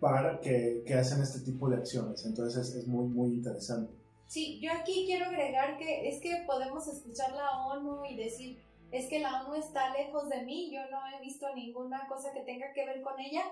[0.01, 2.25] para que, que, hacen este tipo de acciones.
[2.27, 3.93] Entonces es, es muy, muy interesante.
[4.27, 8.59] Sí, yo aquí quiero agregar que es que podemos escuchar la ONU y decir,
[8.91, 12.41] es que la ONU está lejos de mí, yo no he visto ninguna cosa que
[12.41, 13.43] tenga que ver con ella,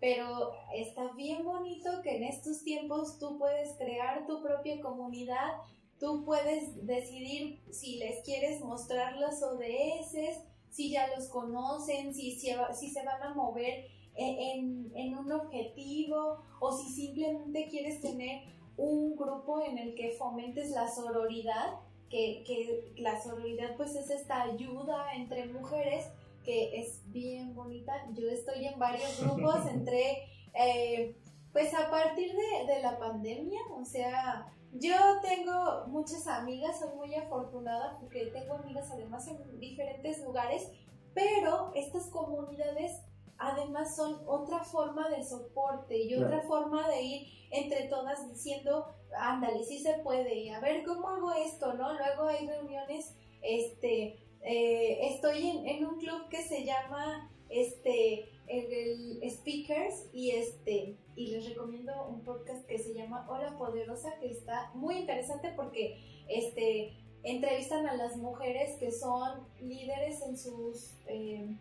[0.00, 5.58] pero está bien bonito que en estos tiempos tú puedes crear tu propia comunidad,
[5.98, 12.90] tú puedes decidir si les quieres mostrar los ODS, si ya los conocen, si, si,
[12.90, 13.86] se van a mover
[14.20, 18.42] en, en, un objetivo o si simplemente quieres tener
[18.76, 24.42] un grupo en el que fomentes la sororidad, que, que la sororidad pues es esta
[24.42, 26.06] ayuda entre mujeres
[26.44, 27.92] que es bien bonita.
[28.12, 31.16] Yo estoy en varios grupos, entré eh,
[31.52, 37.14] pues a partir de, de, la pandemia, o sea, yo tengo muchas amigas, soy muy
[37.14, 40.70] afortunada porque tengo amigas además en diferentes lugares,
[41.14, 43.00] pero estas comunidades
[43.40, 48.86] además son otra forma de soporte y otra forma de ir entre todas diciendo,
[49.18, 51.92] ándale, sí se puede, y a ver cómo hago esto, ¿no?
[51.94, 59.20] Luego hay reuniones, este, eh, estoy en, en, un club que se llama, este, el,
[59.28, 64.70] Speakers y este, y les recomiendo un podcast que se llama Hola Poderosa, que está
[64.74, 71.56] muy interesante porque, este, entrevistan a las mujeres que son líderes en sus, eh,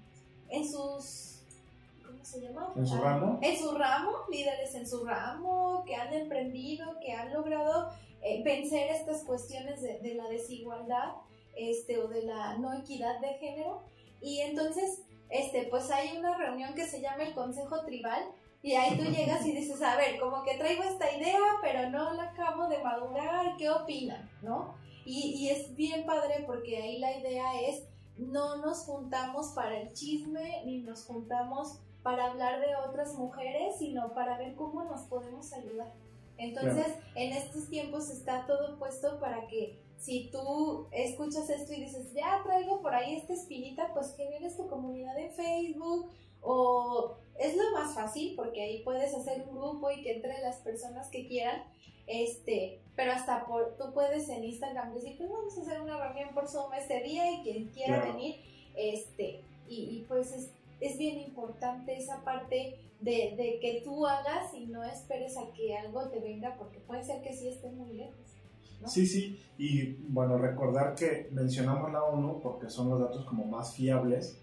[0.49, 1.38] en sus
[2.25, 2.73] se llama?
[2.75, 3.39] ¿En su ramo?
[3.41, 7.89] En su ramo, líderes en su ramo, que han emprendido, que han logrado
[8.21, 11.13] eh, vencer estas cuestiones de, de, la desigualdad
[11.55, 13.83] este, o de la no equidad de género.
[14.21, 18.23] Y entonces, este, pues hay una reunión que se llama el Consejo Tribal,
[18.61, 22.13] y ahí tú llegas y dices, a ver, como que traigo esta idea, pero no
[22.13, 24.29] la acabo de madurar, ¿qué opinan?
[24.41, 24.75] ¿No?
[25.05, 27.83] Y, y es bien padre porque ahí la idea es,
[28.17, 34.13] no nos juntamos para el chisme, ni nos juntamos para hablar de otras mujeres, sino
[34.13, 35.93] para ver cómo nos podemos ayudar.
[36.37, 42.13] Entonces, en estos tiempos está todo puesto para que si tú escuchas esto y dices,
[42.13, 46.09] ya traigo por ahí esta espinita, pues que vienes tu comunidad en Facebook
[46.41, 50.57] o es lo más fácil porque ahí puedes hacer un grupo y que entre las
[50.57, 51.63] personas que quieran,
[52.07, 56.29] este, pero hasta por, tú puedes en Instagram decir, pues vamos a hacer una reunión
[56.33, 58.37] por Zoom este día y quien quiera venir,
[58.77, 64.53] este, y, y pues es, es bien importante esa parte de, de, que tú hagas
[64.53, 67.93] y no esperes a que algo te venga, porque puede ser que sí esté muy
[67.93, 68.29] lejos.
[68.87, 73.75] Sí, sí, y bueno, recordar que mencionamos la ONU porque son los datos como más
[73.75, 74.41] fiables,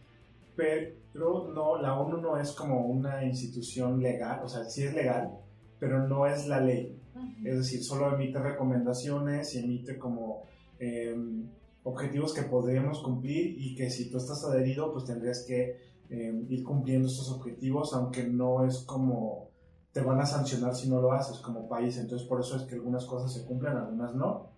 [0.55, 5.39] pero no, la ONU no es como una institución legal, o sea, sí es legal,
[5.78, 6.99] pero no es la ley.
[7.45, 10.43] Es decir, solo emite recomendaciones y emite como
[10.78, 11.49] em,
[11.82, 15.76] objetivos que podríamos cumplir y que si tú estás adherido, pues tendrías que
[16.09, 19.50] Em, ir cumpliendo estos objetivos, aunque no es como
[19.92, 21.96] te van a sancionar si no lo haces como país.
[21.96, 24.50] Entonces por eso es que algunas cosas se cumplen, algunas no.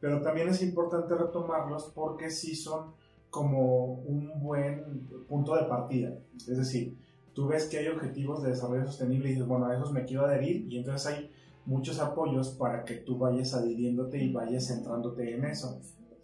[0.00, 2.94] Pero también es importante retomarlos porque sí son
[3.28, 6.18] como un buen punto de partida.
[6.34, 6.98] Es decir,
[7.34, 10.24] tú ves que hay objetivos de desarrollo sostenible y dices, bueno, a esos me quiero
[10.24, 11.30] adherir y entonces hay
[11.66, 15.78] muchos apoyos para que tú vayas adhiriéndote y vayas centrándote en eso.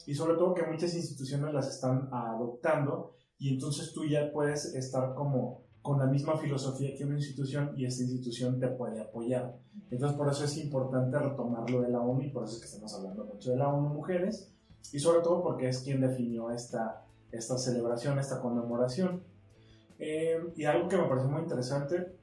[0.06, 5.14] Y sobre todo que muchas instituciones las están adoptando y entonces tú ya puedes estar
[5.14, 9.56] como con la misma filosofía que una institución y esta institución te puede apoyar.
[9.90, 12.92] Entonces por eso es importante retomarlo de la ONU y por eso es que estamos
[12.94, 14.52] hablando mucho de la ONU Mujeres
[14.92, 19.22] y sobre todo porque es quien definió esta, esta celebración, esta conmemoración.
[19.98, 22.16] Eh, y algo que me parece muy interesante,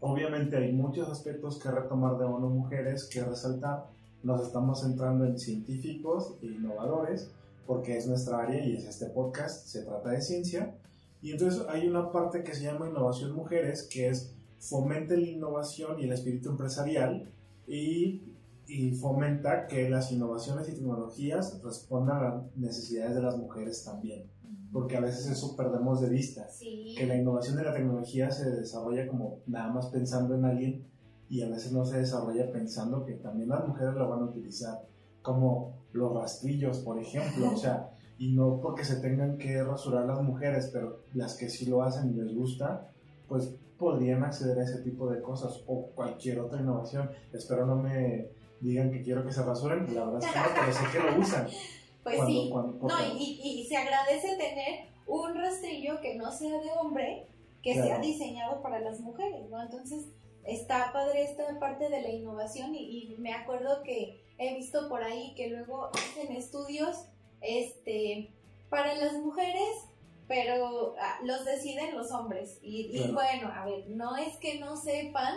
[0.00, 3.86] obviamente hay muchos aspectos que retomar de ONU Mujeres, que resaltar.
[4.22, 7.34] Nos estamos centrando en científicos e innovadores,
[7.66, 10.76] porque es nuestra área y es este podcast, se trata de ciencia.
[11.22, 15.98] Y entonces hay una parte que se llama Innovación Mujeres, que es fomente la innovación
[16.00, 17.30] y el espíritu empresarial
[17.66, 18.34] y,
[18.66, 24.30] y fomenta que las innovaciones y tecnologías respondan a las necesidades de las mujeres también.
[24.72, 29.08] Porque a veces eso perdemos de vista, que la innovación de la tecnología se desarrolla
[29.08, 30.86] como nada más pensando en alguien
[31.28, 34.89] y a veces no se desarrolla pensando que también las mujeres lo van a utilizar
[35.22, 40.22] como los rastrillos, por ejemplo, o sea, y no porque se tengan que rasurar las
[40.22, 42.90] mujeres, pero las que sí lo hacen y les gusta,
[43.28, 47.10] pues podrían acceder a ese tipo de cosas o cualquier otra innovación.
[47.32, 48.28] Espero no me
[48.60, 51.20] digan que quiero que se rasuren, la verdad es que no, pero sé que lo
[51.20, 51.48] usan.
[52.02, 57.26] Pues sí, no, y, y, se agradece tener un rastrillo que no sea de hombre,
[57.62, 59.60] que sea diseñado para las mujeres, ¿no?
[59.60, 60.06] Entonces,
[60.44, 65.34] está padre esta parte de la innovación y, me acuerdo que he visto por ahí
[65.36, 66.96] que luego hacen estudios
[67.40, 68.30] este
[68.68, 69.86] para las mujeres
[70.30, 72.60] pero ah, los deciden los hombres.
[72.62, 75.34] Y, y bueno, a ver, no es que no sepan,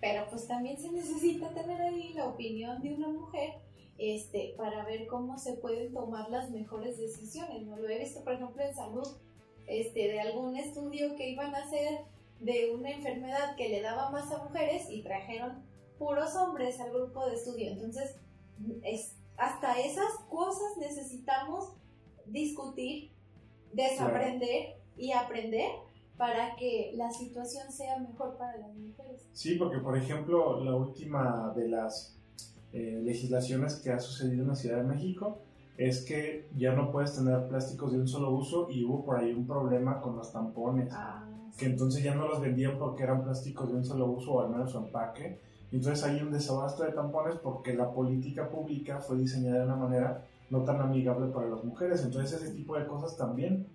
[0.00, 3.52] pero pues también se necesita tener ahí la opinión de una mujer
[3.98, 7.62] este, para ver cómo se pueden tomar las mejores decisiones.
[7.62, 7.76] ¿no?
[7.76, 9.06] Lo he visto, por ejemplo, en salud,
[9.68, 12.00] este, de algún estudio que iban a hacer
[12.40, 15.62] de una enfermedad que le daba más a mujeres y trajeron
[16.00, 17.70] puros hombres al grupo de estudio.
[17.70, 18.16] Entonces,
[18.82, 21.74] es, hasta esas cosas necesitamos
[22.26, 23.10] discutir,
[23.72, 25.70] desaprender y aprender
[26.16, 29.26] para que la situación sea mejor para las mujeres.
[29.32, 32.16] Sí, porque por ejemplo, la última de las
[32.72, 35.38] eh, legislaciones que ha sucedido en la Ciudad de México
[35.76, 39.32] es que ya no puedes tener plásticos de un solo uso y hubo por ahí
[39.32, 40.92] un problema con los tampones.
[40.92, 44.40] Ah, que entonces ya no los vendían porque eran plásticos de un solo uso o
[44.40, 45.40] al menos su empaque.
[45.72, 50.26] Entonces hay un desabasto de tampones porque la política pública fue diseñada de una manera
[50.50, 52.04] no tan amigable para las mujeres.
[52.04, 53.66] Entonces ese tipo de cosas también.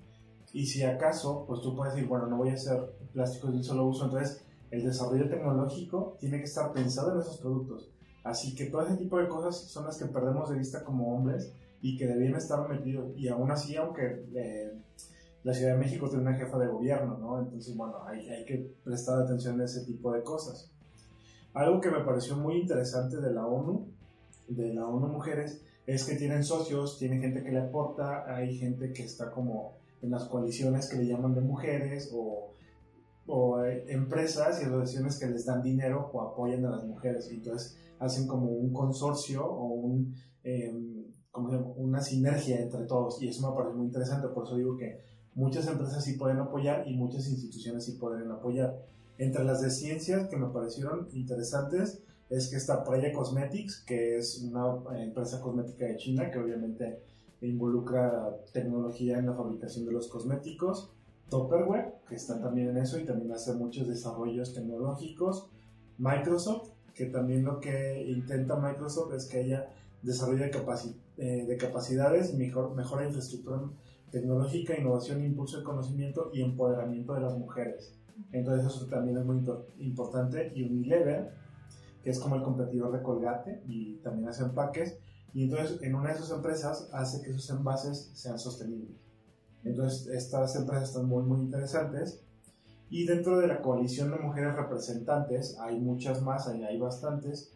[0.53, 2.79] Y si acaso, pues tú puedes decir, bueno, no voy a hacer
[3.11, 4.05] plásticos de un solo uso.
[4.05, 7.89] Entonces el desarrollo tecnológico tiene que estar pensado en esos productos.
[8.23, 11.51] Así que todo ese tipo de cosas son las que perdemos de vista como hombres
[11.81, 13.17] y que debían estar metidos.
[13.17, 14.71] Y aún así, aunque eh,
[15.43, 17.39] la Ciudad de México tiene una jefa de gobierno, ¿no?
[17.39, 20.71] Entonces, bueno, hay, hay que prestar atención a ese tipo de cosas.
[21.57, 23.87] Algo que me pareció muy interesante de la ONU,
[24.47, 28.93] de la ONU Mujeres, es que tienen socios, tiene gente que le aporta, hay gente
[28.93, 32.53] que está como en las coaliciones que le llaman de mujeres o,
[33.65, 37.27] eh, empresas y asociaciones que les dan dinero o apoyan a las mujeres.
[37.31, 43.49] Entonces hacen como un consorcio o un, em, como una sinergia entre todos y eso
[43.49, 44.27] me parece muy interesante.
[44.27, 44.99] Por eso digo que
[45.33, 48.77] muchas empresas sí pueden apoyar y muchas instituciones sí pueden apoyar.
[49.17, 54.41] Entre las de ciencias que me parecieron interesantes es que está Preya Cosmetics, que es
[54.41, 56.99] una empresa cosmética de China que obviamente
[57.41, 60.91] involucra tecnología en la fabricación de los cosméticos.
[61.29, 65.49] Topperware, que está también en eso y también hace muchos desarrollos tecnológicos.
[65.97, 69.69] Microsoft, que también lo que intenta Microsoft es que haya
[70.03, 70.51] desarrollo de,
[71.17, 73.61] eh, de capacidades, mejor, mejora infraestructura
[74.11, 77.96] tecnológica, innovación, impulso de conocimiento y empoderamiento de las mujeres.
[78.31, 79.43] Entonces eso también es muy
[79.79, 80.51] importante.
[80.55, 81.31] Y Unilever,
[82.03, 84.97] que es como el competidor de Colgate y también hace empaques,
[85.33, 88.97] y entonces en una de sus empresas hace que sus envases sean sostenibles.
[89.63, 92.23] Entonces estas empresas están muy muy interesantes.
[92.89, 97.51] Y dentro de la coalición de mujeres representantes hay muchas más, hay, hay bastantes,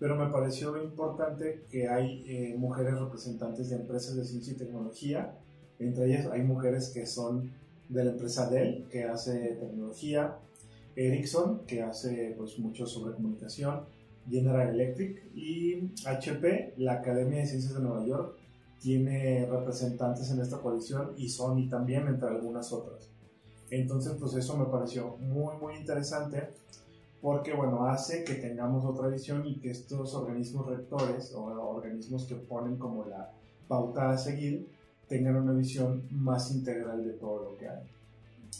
[0.00, 5.38] pero me pareció importante que hay eh, mujeres representantes de empresas de ciencia y tecnología,
[5.78, 7.52] entre ellas hay mujeres que son
[7.88, 10.38] de la empresa Dell, que hace tecnología,
[10.96, 13.84] Ericsson, que hace pues, mucho sobre comunicación,
[14.28, 18.36] General Electric y HP, la Academia de Ciencias de Nueva York,
[18.80, 23.10] tiene representantes en esta coalición y Sony también, entre algunas otras.
[23.70, 26.48] Entonces, pues eso me pareció muy, muy interesante
[27.20, 32.34] porque, bueno, hace que tengamos otra visión y que estos organismos rectores o organismos que
[32.34, 33.32] ponen como la
[33.68, 34.68] pauta a seguir
[35.08, 37.82] tengan una visión más integral de todo lo que hay.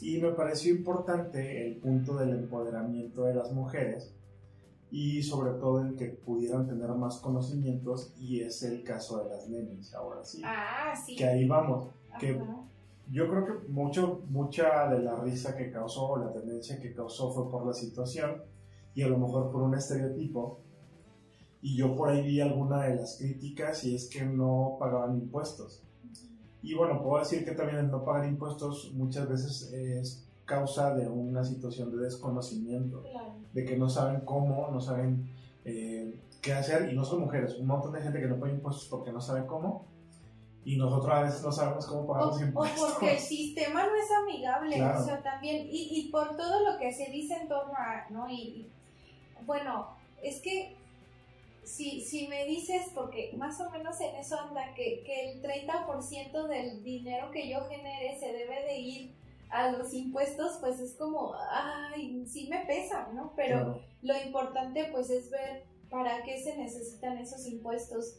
[0.00, 4.12] Y me pareció importante el punto del empoderamiento de las mujeres
[4.90, 9.48] y sobre todo el que pudieran tener más conocimientos y es el caso de las
[9.48, 10.42] nenes, ahora sí.
[10.44, 11.16] Ah, sí.
[11.16, 11.88] Que ahí vamos.
[12.18, 12.38] Que
[13.10, 17.50] yo creo que mucho, mucha de la risa que causó, la tendencia que causó fue
[17.50, 18.42] por la situación
[18.94, 20.60] y a lo mejor por un estereotipo.
[21.62, 25.82] Y yo por ahí vi alguna de las críticas y es que no pagaban impuestos.
[26.62, 31.08] Y bueno, puedo decir que también el no pagar impuestos muchas veces es causa de
[31.08, 33.02] una situación de desconocimiento,
[33.52, 35.28] de que no saben cómo, no saben
[35.64, 38.86] eh, qué hacer, y no son mujeres, un montón de gente que no paga impuestos
[38.88, 39.86] porque no sabe cómo,
[40.64, 42.82] y nosotros a veces no sabemos cómo pagar los impuestos.
[42.82, 46.78] O porque el sistema no es amigable, o sea, también, y, y, por todo lo
[46.78, 48.30] que se dice en torno a, ¿no?
[48.30, 48.70] y
[49.46, 49.88] bueno,
[50.22, 50.76] es que
[51.64, 56.46] si, si me dices, porque más o menos en eso anda, que, que el 30%
[56.48, 59.14] del dinero que yo genere se debe de ir
[59.50, 63.32] a los impuestos, pues es como, ay, sí me pesa, ¿no?
[63.36, 68.16] Pero lo importante pues es ver para qué se necesitan esos impuestos.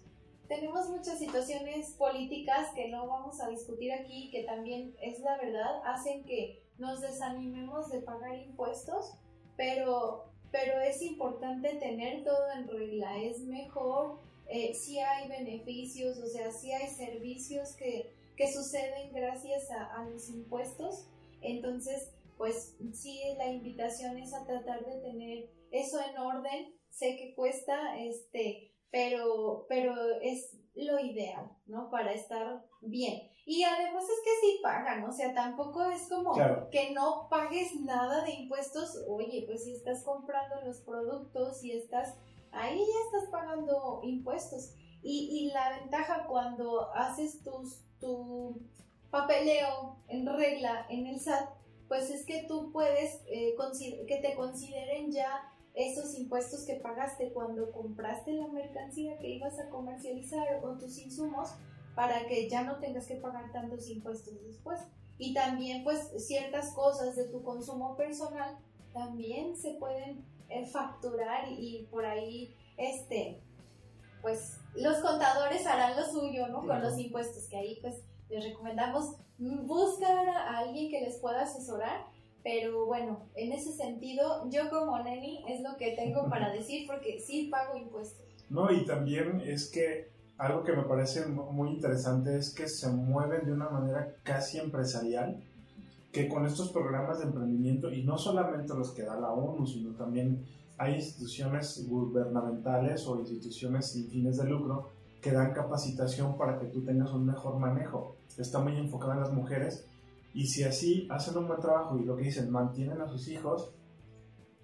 [0.47, 5.81] Tenemos muchas situaciones políticas que no vamos a discutir aquí, que también es la verdad,
[5.85, 9.13] hacen que nos desanimemos de pagar impuestos,
[9.57, 16.27] pero pero es importante tener todo en regla, es mejor, eh, si hay beneficios, o
[16.27, 18.13] sea, si hay servicios que,
[18.53, 21.07] suceden gracias a, los impuestos,
[21.41, 27.33] entonces, pues sí, la invitación es a tratar de tener eso en orden, sé que
[27.33, 31.89] cuesta, este, pero, pero es lo ideal, ¿no?
[31.89, 33.32] Para estar bien.
[33.45, 36.33] Y además es que sí pagan, o sea, tampoco es como
[36.71, 38.97] que no pagues nada de impuestos.
[39.07, 42.15] Oye, pues si estás comprando los productos y estás,
[42.51, 44.75] ahí ya estás pagando impuestos.
[45.01, 48.61] Y, y la ventaja cuando haces tus, tu
[49.11, 51.49] papeleo en regla en el SAT,
[51.89, 53.55] pues es que tú puedes eh,
[54.07, 59.69] que te consideren ya esos impuestos que pagaste cuando compraste la mercancía que ibas a
[59.69, 61.49] comercializar o tus insumos
[61.95, 64.79] para que ya no tengas que pagar tantos impuestos después.
[65.17, 68.57] Y también pues ciertas cosas de tu consumo personal
[68.93, 73.41] también se pueden eh, facturar y, por ahí este
[74.21, 76.65] pues los contadores harán lo suyo, ¿no?
[76.65, 82.05] Con los impuestos que ahí pues les recomendamos buscar a alguien que les pueda asesorar.
[82.41, 87.19] Pero bueno, en ese sentido, yo como neni es lo que tengo para decir porque
[87.19, 88.25] sí pago impuestos.
[88.49, 90.12] No, y también es que
[90.43, 95.41] algo que me parece muy interesante es que se mueven de una manera casi empresarial,
[96.11, 99.95] que con estos programas de emprendimiento, y no solamente los que da la ONU, sino
[99.95, 100.43] también
[100.77, 104.89] hay instituciones gubernamentales o instituciones sin fines de lucro
[105.21, 108.17] que dan capacitación para que tú tengas un mejor manejo.
[108.37, 109.87] Está muy enfocada en las mujeres
[110.33, 113.71] y si así hacen un buen trabajo y lo que dicen, mantienen a sus hijos,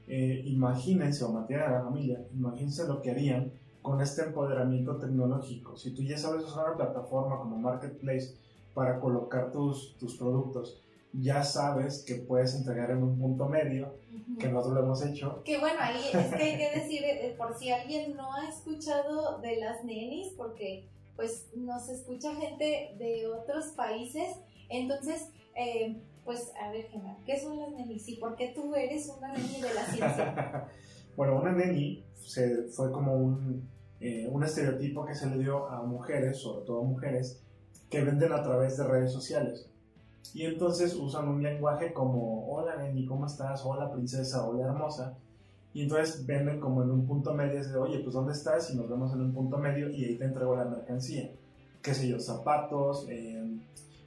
[0.08, 3.54] eh, imagínense o mantienen a la familia, imagínense lo que harían
[3.90, 5.76] con este empoderamiento tecnológico.
[5.76, 8.36] Si tú ya sabes usar una plataforma como Marketplace
[8.76, 10.80] para colocar tus, tus productos,
[11.12, 13.96] ya sabes que puedes entregar en un punto medio,
[14.40, 15.42] que nosotros lo hemos hecho.
[15.44, 19.40] Que bueno, ahí es que hay que decir, eh, por si alguien no ha escuchado
[19.40, 24.36] de las nenis, porque pues nos escucha gente de otros países,
[24.70, 29.12] entonces, eh, pues a ver, Gemma, ¿qué son las nenis y por qué tú eres
[29.18, 30.68] una neni de la ciencia?
[31.18, 33.68] bueno, una neni se, fue como un,
[34.00, 37.42] eh, un estereotipo que se le dio a mujeres, sobre todo mujeres,
[37.90, 39.70] que venden a través de redes sociales.
[40.34, 43.66] Y entonces usan un lenguaje como, hola Neni, ¿cómo estás?
[43.66, 45.18] Hola princesa, hola hermosa.
[45.74, 48.72] Y entonces venden como en un punto medio, de, oye, pues ¿dónde estás?
[48.72, 51.32] Y nos vemos en un punto medio y ahí te entrego la mercancía.
[51.82, 53.62] Qué sé yo, zapatos, em,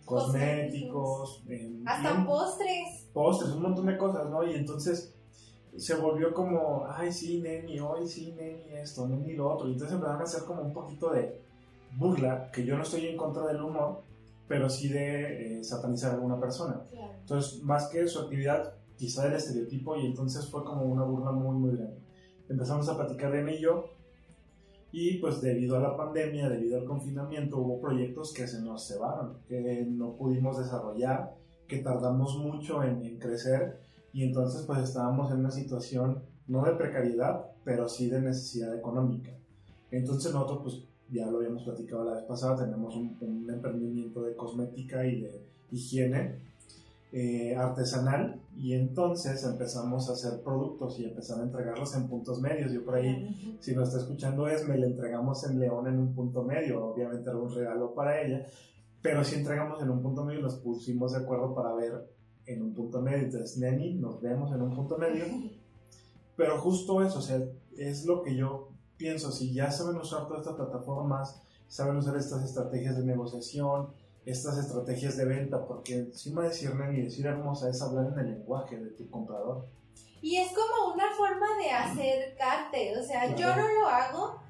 [0.04, 1.42] cosméticos.
[1.48, 3.08] Em, Hasta postres.
[3.12, 4.44] Postres, un montón de cosas, ¿no?
[4.44, 5.11] Y entonces
[5.76, 9.68] se volvió como, ay, sí, Neni, hoy sí, Neni, esto, Neni, lo otro.
[9.68, 11.40] Y entonces empezaron a hacer como un poquito de
[11.96, 14.02] burla, que yo no estoy en contra del humor,
[14.48, 16.82] pero sí de eh, satanizar a alguna persona.
[17.20, 21.56] Entonces, más que su actividad, quizá el estereotipo, y entonces fue como una burla muy,
[21.56, 21.96] muy grande.
[22.48, 23.86] Empezamos a platicar de él y yo,
[24.90, 29.38] y pues debido a la pandemia, debido al confinamiento, hubo proyectos que se nos cebaron,
[29.48, 31.34] que no pudimos desarrollar,
[31.66, 33.80] que tardamos mucho en, en crecer,
[34.12, 39.30] y entonces pues estábamos en una situación no de precariedad, pero sí de necesidad económica.
[39.90, 45.04] Entonces nosotros pues ya lo habíamos platicado la vez pasada, tenemos un, emprendimiento de cosmética
[45.06, 46.40] y de higiene
[47.12, 52.72] eh, artesanal y entonces empezamos a hacer productos y empezar a entregarlos en puntos medios.
[52.72, 56.42] Yo por ahí, si nos está escuchando Esme, le entregamos en León en un punto
[56.42, 58.46] medio, obviamente era un regalo para ella,
[59.02, 62.08] pero si entregamos en un punto medio nos pusimos de acuerdo para ver
[62.46, 63.24] en un punto medio.
[63.24, 65.24] Entonces, Neni, nos vemos en un punto medio.
[66.36, 67.40] Pero justo eso, o sea,
[67.76, 72.44] es lo que yo pienso, si ya saben usar todas estas plataformas, saben usar estas
[72.44, 73.88] estrategias de negociación,
[74.24, 78.34] estas estrategias de venta, porque encima de decir y decir hermosa es hablar en el
[78.34, 79.66] lenguaje de tu comprador.
[80.20, 84.40] Y es como una forma de acercarte, o sea, yo no lo hago,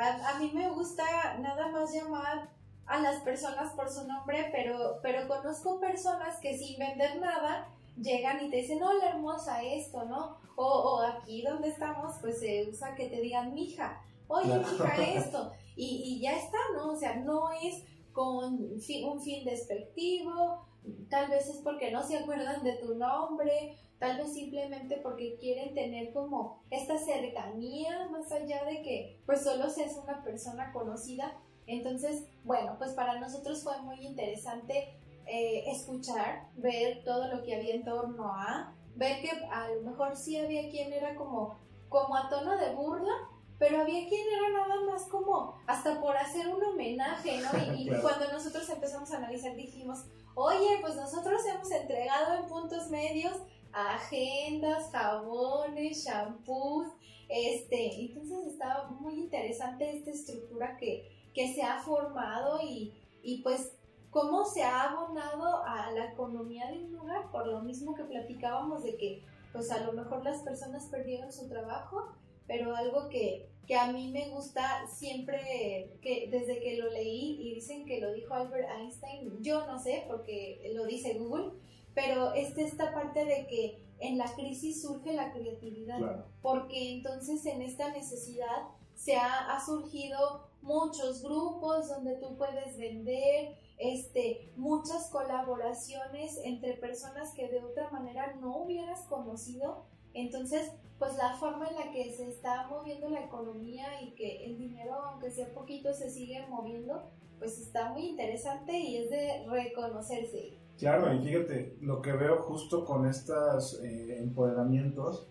[0.00, 1.04] a, mí me gusta
[1.38, 2.50] nada más llamar
[2.90, 8.44] a las personas por su nombre, pero, pero conozco personas que sin vender nada llegan
[8.44, 10.36] y te dicen, hola hermosa, esto, ¿no?
[10.56, 15.52] O, o aquí donde estamos, pues se usa que te digan, mija, oye, mija, esto.
[15.76, 16.92] Y, y, ya está, ¿no?
[16.92, 20.66] O sea, no es con un fin despectivo,
[21.08, 25.74] tal vez es porque no se acuerdan de tu nombre, tal vez simplemente porque quieren
[25.74, 31.40] tener como esta cercanía más allá de que pues solo seas una persona conocida.
[31.70, 37.74] Entonces, bueno, pues para nosotros fue muy interesante eh, escuchar, ver todo lo que había
[37.74, 41.58] en torno a, ver que a lo mejor sí había quien era como,
[41.88, 43.12] como a tono de burla,
[43.56, 47.76] pero había quien era nada más como hasta por hacer un homenaje, ¿no?
[47.76, 53.36] Y, cuando nosotros empezamos a analizar dijimos, oye, pues nosotros hemos entregado en puntos medios
[53.72, 56.88] agendas, jabones, shampoos,
[57.28, 63.72] este, entonces estaba muy interesante esta estructura que, que se ha formado y, y pues
[64.10, 68.82] cómo se ha abonado a la economía de un lugar, por lo mismo que platicábamos
[68.82, 69.22] de que
[69.52, 72.08] pues a lo mejor las personas perdieron su trabajo,
[72.46, 77.54] pero algo que, que a mí me gusta siempre, que desde que lo leí y
[77.54, 81.52] dicen que lo dijo Albert Einstein, yo no sé porque lo dice Google,
[81.94, 87.62] pero es esta parte de que en la crisis surge la creatividad, porque entonces en
[87.62, 96.38] esta necesidad se ha, ha, surgido muchos grupos donde tú puedes vender, este, muchas colaboraciones
[96.44, 99.84] entre personas que de otra manera no hubieras conocido.
[100.12, 104.58] Entonces, pues la forma en la que se está moviendo la economía y que el
[104.58, 107.02] dinero, aunque sea poquito, se sigue moviendo,
[107.38, 110.58] pues está muy interesante y es de reconocerse.
[110.78, 115.26] Claro, y fíjate, lo que veo justo con estos eh, empoderamientos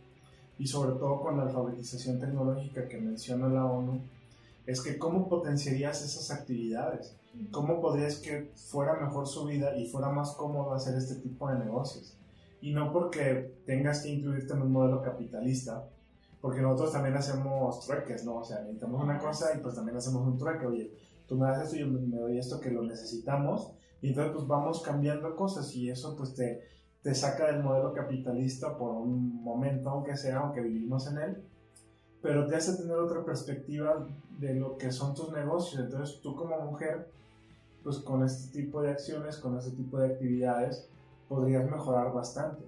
[0.57, 4.01] y sobre todo con la alfabetización tecnológica que menciona la ONU,
[4.69, 7.15] es que cómo potenciarías esas actividades,
[7.49, 11.57] cómo podrías que fuera mejor su vida y fuera más cómodo hacer este tipo de
[11.57, 12.15] negocios.
[12.61, 15.89] Y no porque tengas que incluirte en un modelo capitalista,
[16.39, 18.35] porque nosotros también hacemos trueques, ¿no?
[18.37, 20.93] O sea, necesitamos una cosa y pues también hacemos un trueque, oye,
[21.27, 23.71] tú me das esto y yo me doy esto que lo necesitamos,
[24.03, 26.61] y entonces pues vamos cambiando cosas y eso pues te,
[27.01, 31.43] te saca del modelo capitalista por un momento, aunque sea, aunque vivimos en él,
[32.21, 34.07] pero te hace tener otra perspectiva
[34.37, 35.83] de lo que son tus negocios.
[35.83, 37.11] Entonces tú como mujer,
[37.83, 40.89] pues con este tipo de acciones, con este tipo de actividades,
[41.27, 42.63] podrías mejorar bastante.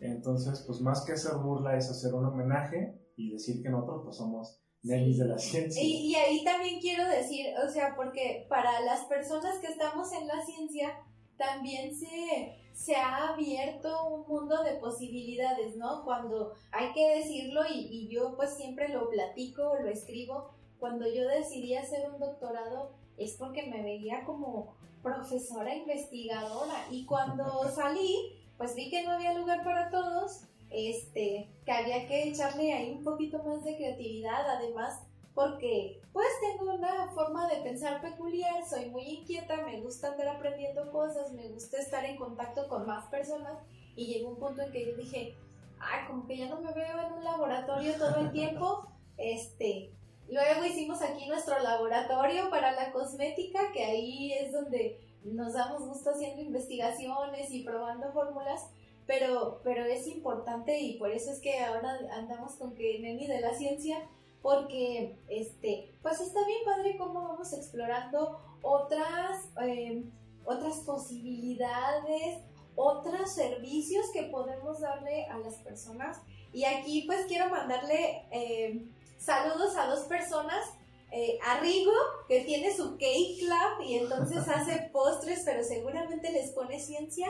[0.00, 4.16] Entonces, pues más que hacer burla es hacer un homenaje y decir que nosotros pues
[4.16, 5.80] somos nenis de la ciencia.
[5.80, 10.26] Y, y ahí también quiero decir, o sea, porque para las personas que estamos en
[10.26, 10.88] la ciencia,
[11.36, 16.04] también se, se ha abierto un mundo de posibilidades, ¿no?
[16.04, 21.28] Cuando hay que decirlo y, y, yo pues siempre lo platico, lo escribo, cuando yo
[21.28, 28.74] decidí hacer un doctorado es porque me veía como profesora investigadora y cuando salí pues
[28.74, 33.42] vi que no había lugar para todos, este, que había que echarle ahí un poquito
[33.42, 35.00] más de creatividad, además
[35.34, 40.90] porque pues tengo una forma de pensar peculiar, soy muy inquieta, me gusta andar aprendiendo
[40.90, 43.58] cosas, me gusta estar en contacto con más personas
[43.96, 45.34] y llegó un punto en que yo dije,
[45.78, 49.92] ay, como que ya no me veo en un laboratorio todo el tiempo, este,
[50.28, 56.10] luego hicimos aquí nuestro laboratorio para la cosmética, que ahí es donde nos damos gusto
[56.10, 58.68] haciendo investigaciones y probando fórmulas,
[59.06, 63.40] pero, pero es importante y por eso es que ahora andamos con que Nemi de
[63.40, 63.98] la ciencia
[64.42, 70.10] porque este, pues está bien padre cómo vamos explorando otras, em,
[70.44, 72.42] otras posibilidades,
[72.74, 76.20] otros servicios que podemos darle a las personas.
[76.52, 80.66] Y aquí pues quiero mandarle em, saludos a dos personas.
[81.14, 81.92] Eh, a Rigo,
[82.26, 87.28] que tiene su Cake Club y entonces hace postres, pero seguramente les pone ciencia.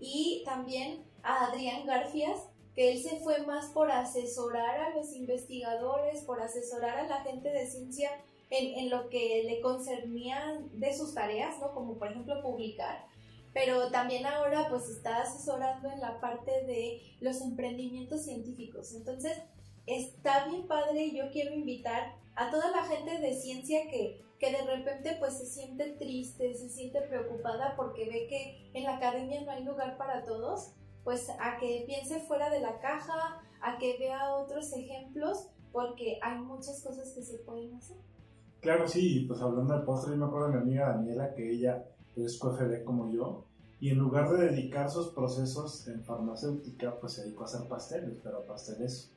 [0.00, 2.40] Y también a Adrián Garfias,
[2.78, 7.66] él se fue más por asesorar a los investigadores, por asesorar a la gente de
[7.66, 8.10] ciencia
[8.50, 11.74] en, en lo que le concernía de sus tareas, ¿no?
[11.74, 13.06] Como por ejemplo publicar.
[13.52, 18.94] Pero también ahora pues está asesorando en la parte de los emprendimientos científicos.
[18.94, 19.36] Entonces,
[19.86, 24.52] está bien padre y yo quiero invitar a toda la gente de ciencia que, que
[24.52, 29.40] de repente pues se siente triste, se siente preocupada porque ve que en la academia
[29.40, 30.74] no hay lugar para todos
[31.08, 36.38] pues a que piense fuera de la caja, a que vea otros ejemplos, porque hay
[36.38, 37.96] muchas cosas que se pueden hacer.
[38.60, 41.82] Claro, sí, pues hablando de postre, yo me acuerdo de mi amiga Daniela, que ella
[42.14, 43.46] es QFD como yo,
[43.80, 48.18] y en lugar de dedicar sus procesos en farmacéutica, pues se dedicó a hacer pasteles,
[48.22, 49.10] pero pasteles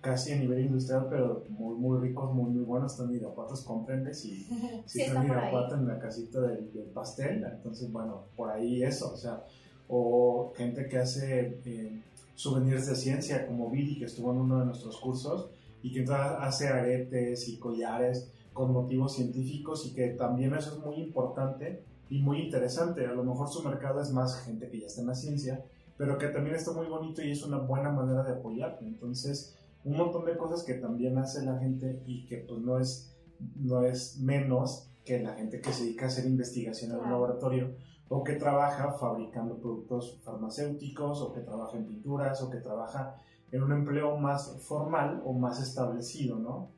[0.00, 2.92] casi a nivel industrial, pero muy, muy ricos, muy, muy buenos.
[2.92, 4.48] Están Irapuatos, comprendes, y
[4.86, 9.16] si están Irapuato en la casita del, del, pastel, entonces, bueno, por ahí eso, o
[9.18, 9.44] sea,
[9.88, 12.02] o gente que hace eh,
[12.34, 15.48] souvenirs de ciencia, como Viri, que estuvo en uno de nuestros cursos,
[15.82, 20.96] y que hace aretes y collares con motivos científicos y que también eso es muy
[20.96, 23.06] importante y muy interesante.
[23.06, 25.64] A lo mejor su mercado es más gente que ya está en la ciencia,
[25.96, 28.78] pero que también está muy bonito y es una buena manera de apoyar.
[28.80, 33.14] Entonces, un montón de cosas que también hace la gente y que pues no es,
[33.56, 37.76] no es menos que la gente que se dedica a hacer investigación en un laboratorio,
[38.08, 43.16] o que trabaja fabricando productos farmacéuticos, o que trabaja en pinturas, o que trabaja
[43.50, 46.70] en un empleo más formal o más establecido, ¿no?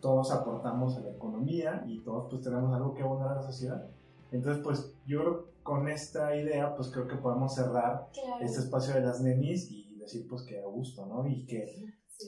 [0.00, 3.88] Todos aportamos a la economía y todos pues tenemos algo que abonar a la sociedad.
[4.30, 8.08] Entonces, pues yo con esta idea, pues creo que podemos cerrar
[8.40, 11.26] este espacio de las nenis y decir pues que a gusto, ¿no?
[11.26, 11.66] Y que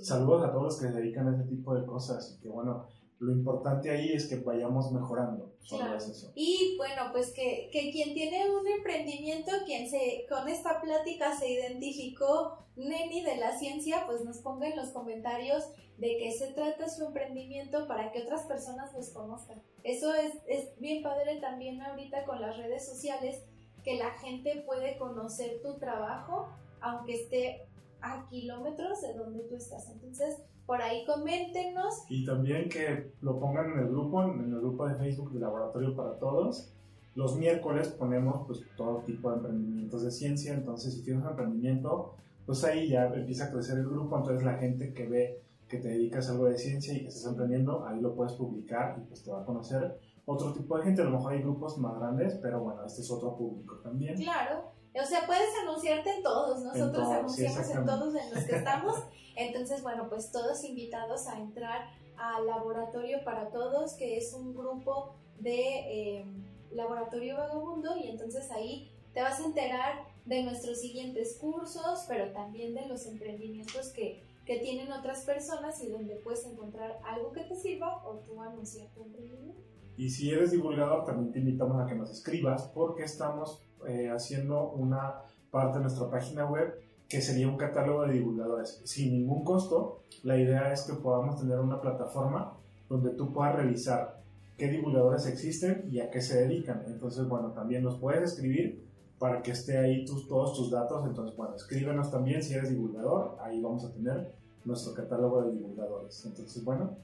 [0.02, 2.86] saludos a todos los que se dedican a este tipo de cosas y que bueno,
[3.20, 5.54] lo importante ahí es que vayamos mejorando.
[5.68, 5.98] Claro.
[6.34, 11.50] Y bueno, pues que, que, quien tiene un emprendimiento, quien se con esta plática se
[11.50, 15.64] identificó Neni de la ciencia, pues nos ponga en los comentarios
[15.98, 19.62] de qué se trata su emprendimiento para que otras personas los conozcan.
[19.84, 23.44] Eso es, es bien padre también ahorita con las redes sociales,
[23.84, 26.48] que la gente puede conocer tu trabajo,
[26.80, 27.68] aunque esté
[28.00, 29.90] a kilómetros de donde tú estás.
[29.90, 30.38] Entonces,
[30.70, 32.04] por ahí coméntenos.
[32.08, 35.96] Y también que lo pongan en el grupo, en el grupo de Facebook de Laboratorio
[35.96, 36.72] para Todos.
[37.16, 42.14] Los miércoles ponemos pues todo tipo de emprendimientos de ciencia, entonces si tienes un emprendimiento,
[42.46, 45.88] pues ahí ya empieza a crecer el grupo, entonces la gente que ve que te
[45.88, 49.24] dedicas a algo de ciencia y que estás emprendiendo, ahí lo puedes publicar y pues
[49.24, 52.38] te va a conocer otro tipo de gente, a lo mejor hay grupos más grandes,
[52.40, 54.14] pero bueno, este es otro público también.
[54.14, 58.96] Claro, o sea, puedes anunciarte en todos, nosotros anunciamos en todos en los que estamos.
[59.36, 65.14] Entonces, bueno, pues todos invitados a entrar al Laboratorio para Todos, que es un grupo
[65.38, 66.24] de eh,
[66.72, 72.74] Laboratorio Vagabundo, y entonces ahí te vas a enterar de nuestros siguientes cursos, pero también
[72.74, 77.56] de los emprendimientos que, que tienen otras personas y donde puedes encontrar algo que te
[77.56, 79.60] sirva o tú anunciar tu emprendimiento.
[79.96, 84.70] Y si eres divulgador, también te invitamos a que nos escribas porque estamos eh, haciendo
[84.70, 85.14] una
[85.50, 90.02] parte de nuestra página web que sería un catálogo de divulgadores sin ningún costo.
[90.22, 92.52] La idea es que podamos tener una plataforma
[92.88, 94.20] donde tú puedas revisar
[94.56, 96.84] qué divulgadores existen y a qué se dedican.
[96.86, 98.84] Entonces, bueno, también nos puedes escribir
[99.18, 101.04] para que esté ahí tus, todos tus datos.
[101.06, 103.38] Entonces, bueno, escríbenos también si eres divulgador.
[103.42, 104.32] Ahí vamos a tener
[104.64, 106.24] nuestro catálogo de divulgadores.
[106.26, 106.96] Entonces, bueno,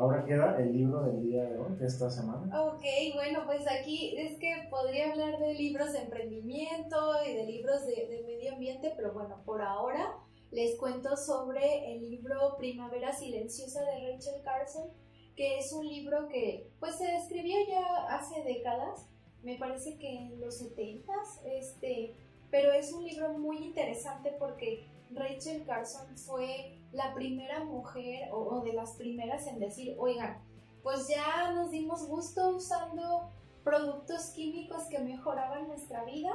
[0.00, 2.58] Ahora queda el libro del día de hoy, de esta semana.
[2.62, 2.82] Ok,
[3.12, 6.96] bueno, pues aquí es que podría hablar de libros de emprendimiento
[7.28, 10.16] y de libros de, medio ambiente, pero bueno, por ahora
[10.52, 14.88] les cuento sobre el libro Primavera Silenciosa de Rachel Carson,
[15.36, 19.06] que es un libro que pues se escribió ya hace décadas,
[19.42, 21.12] me parece que en los 70
[21.44, 22.14] este,
[22.50, 24.82] pero es un libro muy interesante porque
[25.12, 30.38] Rachel Carson fue la primera mujer o, de las primeras en decir, oigan,
[30.82, 33.30] pues ya nos dimos gusto usando
[33.64, 36.30] productos químicos que mejoraban nuestra vida,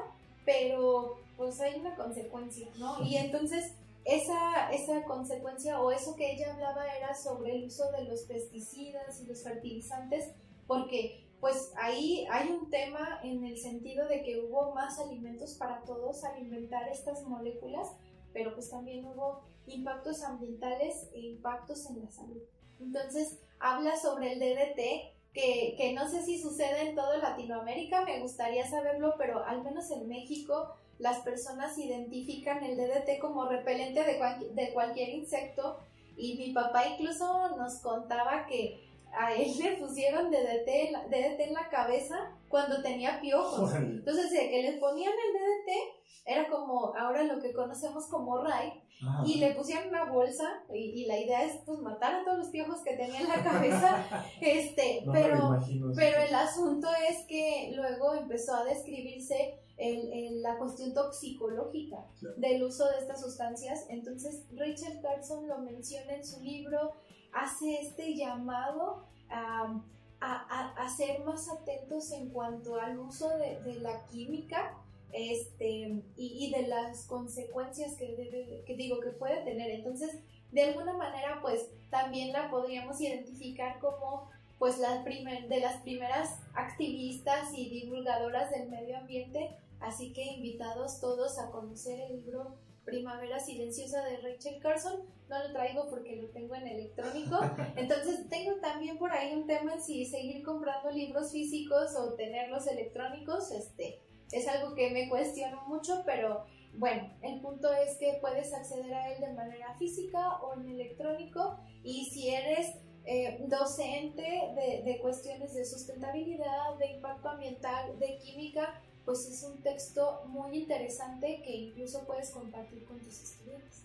[0.46, 3.02] pero pues hay una consecuencia, ¿no?
[3.04, 3.74] Y entonces
[4.06, 9.20] esa, esa consecuencia o eso que ella hablaba era sobre el uso de los pesticidas
[9.22, 10.32] y los fertilizantes,
[10.68, 15.82] porque pues ahí hay un tema en el sentido de que hubo más alimentos para
[15.82, 17.88] todos al inventar estas moléculas,
[18.36, 22.42] pero pues también hubo impactos ambientales e impactos en la salud.
[22.82, 28.20] Entonces, habla sobre el DDT, que, que, no sé si sucede en toda Latinoamérica, me
[28.20, 34.54] gustaría saberlo, pero al menos en México las personas identifican el DDT como repelente de,
[34.54, 35.80] de cualquier insecto
[36.18, 38.82] y mi papá incluso nos contaba que
[39.18, 43.74] a él le pusieron DDT, DDT en la cabeza cuando tenía piojos.
[43.76, 48.82] Entonces, de que les ponían el DDT, era como ahora lo que conocemos como RAI,
[49.26, 52.82] y le pusieron una bolsa, y, la idea es pues matar a todos los piojos
[52.82, 54.06] que tenía en la cabeza,
[54.42, 55.60] este, pero,
[55.96, 61.98] pero el asunto es que luego empezó a describirse el, la cuestión toxicológica
[62.38, 66.94] del uso de estas sustancias, entonces Rachel Carson lo menciona en su libro,
[67.36, 69.82] hace este llamado a,
[70.22, 74.74] a, ser más atentos en cuanto al uso de, la química
[75.12, 79.70] este, y, de las consecuencias que, que digo que puede tener.
[79.72, 80.18] Entonces,
[80.52, 86.40] de alguna manera, pues también la podríamos identificar como pues la primer, de las primeras
[86.54, 92.56] activistas y divulgadoras del medio ambiente, así que invitados todos a conocer el libro
[92.86, 95.02] Primavera Silenciosa de Rachel Carson.
[95.28, 97.40] No lo traigo porque lo tengo en electrónico.
[97.76, 102.68] Entonces tengo también por ahí un tema en si seguir comprando libros físicos o tenerlos
[102.68, 103.52] electrónicos.
[103.52, 106.46] Este es algo que me cuestiono mucho, pero
[106.78, 111.58] bueno, el punto es que puedes acceder a él de manera física o en electrónico
[111.84, 112.76] y si eres
[113.06, 114.22] eh, docente
[114.56, 120.58] de, de cuestiones de sustentabilidad, de impacto ambiental, de química, pues es un texto muy
[120.58, 123.84] interesante que incluso puedes compartir con tus estudiantes.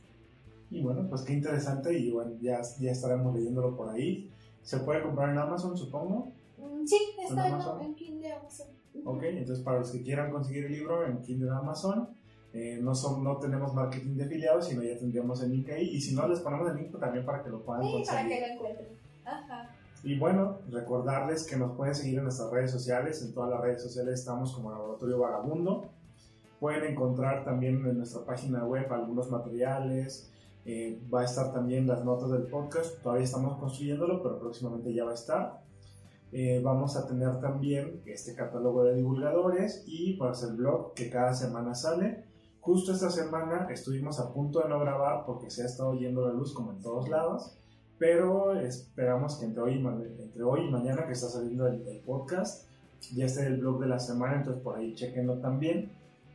[0.70, 4.30] Y bueno, pues qué interesante y bueno, ya, ya estaremos leyéndolo por ahí.
[4.62, 6.32] ¿Se puede comprar en Amazon, supongo?
[6.58, 7.82] Mm, sí, está en, Amazon?
[7.82, 8.66] en Kindle Amazon.
[9.04, 12.08] Ok, entonces para los que quieran conseguir el libro en Kindle Amazon,
[12.52, 15.90] eh, no, son, no tenemos marketing de afiliados, sino ya tendríamos el link ahí.
[15.90, 18.22] Y si no, les ponemos el link también para que lo puedan sí, conseguir.
[18.22, 18.88] para que lo encuentren.
[19.24, 19.69] Ajá.
[20.02, 23.22] Y bueno, recordarles que nos pueden seguir en nuestras redes sociales.
[23.22, 25.90] En todas las redes sociales estamos como Laboratorio Vagabundo.
[26.58, 30.26] Pueden encontrar también en nuestra página web algunos materiales,
[30.66, 35.04] Eh, va a estar también las notas del podcast, todavía estamos construyéndolo, pero próximamente ya
[35.04, 35.62] va a estar.
[36.32, 41.32] Eh, vamos a tener también este catálogo de divulgadores y pues el blog que cada
[41.32, 42.24] semana sale.
[42.60, 46.34] Justo esta semana estuvimos a punto de no grabar porque se ha estado yendo la
[46.34, 47.58] luz como en todos lados,
[48.00, 52.00] pero esperamos que entre hoy y, entre hoy y mañana que está saliendo el, el
[52.00, 52.70] podcast
[53.14, 55.92] ya esté el blog de la semana, entonces por ahí chequenlo también.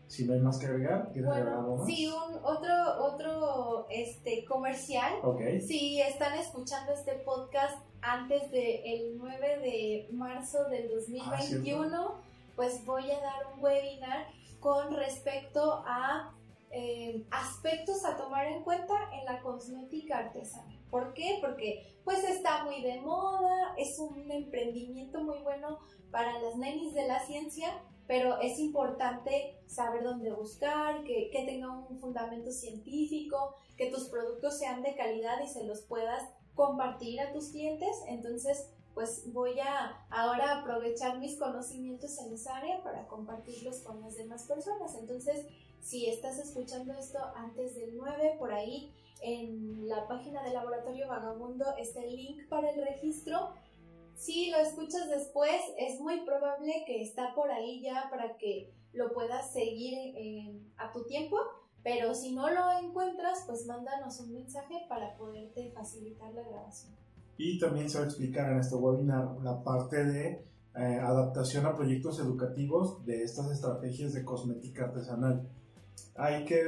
[0.07, 1.87] Si no hay más que agregar, ¿quieres bueno, agregar algo más?
[1.87, 5.13] Sí, un, otro, otro este, comercial.
[5.23, 5.41] Ok.
[5.65, 12.15] Si están escuchando este podcast antes del 9 de marzo del 2021,
[12.55, 14.27] pues voy a dar un webinar
[14.59, 16.31] con respecto a
[16.69, 20.77] eh, aspectos a tomar en cuenta en la cosmética artesanal.
[20.95, 21.39] ¿Por qué?
[21.41, 25.79] Porque pues está muy de moda, es un emprendimiento muy bueno
[26.09, 27.67] para las nenis de la ciencia,
[28.07, 34.57] pero es importante saber dónde buscar, que, que tenga un fundamento científico, que tus productos
[34.57, 36.23] sean de calidad y se los puedas
[36.55, 38.03] compartir a tus clientes.
[38.07, 44.15] Entonces, pues voy a ahora aprovechar mis conocimientos en esa área para compartirlos con las
[44.15, 44.95] demás personas.
[44.95, 45.45] Entonces,
[45.81, 51.65] si estás escuchando esto antes del 9, por ahí en la página del Laboratorio Vagabundo
[51.77, 53.53] está el link para el registro.
[54.15, 59.13] Si lo escuchas después, es muy probable que está por ahí ya para que lo
[59.13, 61.37] puedas seguir a tu tiempo.
[61.85, 66.95] Pero si no lo encuentras, pues mándanos un mensaje para poderte facilitar la grabación.
[67.37, 70.43] Y también se va a explicar en este webinar la parte de
[70.75, 75.47] eh, adaptación a proyectos educativos de estas estrategias de cosmética artesanal.
[76.15, 76.59] Hay que,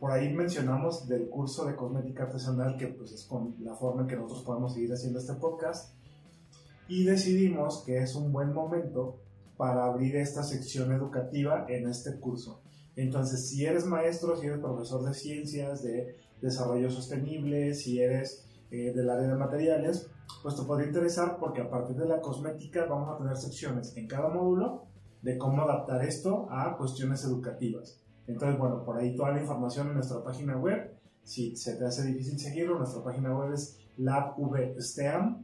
[0.00, 4.08] por ahí mencionamos del curso de cosmética artesanal, que pues es con la forma en
[4.08, 5.94] que nosotros podemos seguir haciendo este podcast,
[6.88, 9.20] y decidimos que es un buen momento
[9.56, 12.63] para abrir esta sección educativa en este curso.
[12.96, 18.92] Entonces, si eres maestro, si eres profesor de ciencias, de desarrollo sostenible, si eres eh,
[18.94, 20.08] del área de materiales,
[20.42, 24.06] pues te podría interesar porque a partir de la cosmética vamos a tener secciones en
[24.06, 24.84] cada módulo
[25.22, 28.00] de cómo adaptar esto a cuestiones educativas.
[28.26, 30.92] Entonces, bueno, por ahí toda la información en nuestra página web.
[31.22, 35.42] Si se te hace difícil seguirlo, nuestra página web es labvsteam.com.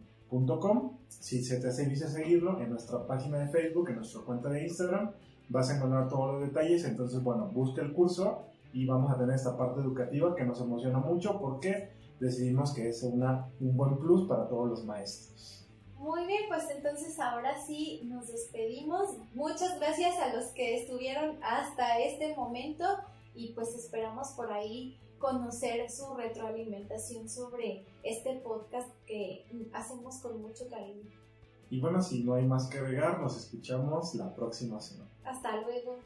[1.08, 4.64] Si se te hace difícil seguirlo, en nuestra página de Facebook, en nuestra cuenta de
[4.64, 5.12] Instagram,
[5.50, 6.84] vas a encontrar todos los detalles.
[6.84, 10.98] Entonces, bueno, busca el curso y vamos a tener esta parte educativa que nos emociona
[10.98, 11.90] mucho porque
[12.20, 15.68] decidimos que es una, un buen plus para todos los maestros.
[15.98, 19.10] Muy bien, pues entonces ahora sí nos despedimos.
[19.34, 22.84] Muchas gracias a los que estuvieron hasta este momento
[23.34, 29.44] y pues esperamos por ahí conocer su retroalimentación sobre este podcast que
[29.74, 31.10] hacemos con mucho cariño.
[31.68, 35.09] Y bueno, si no hay más que agregar, nos escuchamos la próxima semana.
[35.30, 36.00] Hasta luego.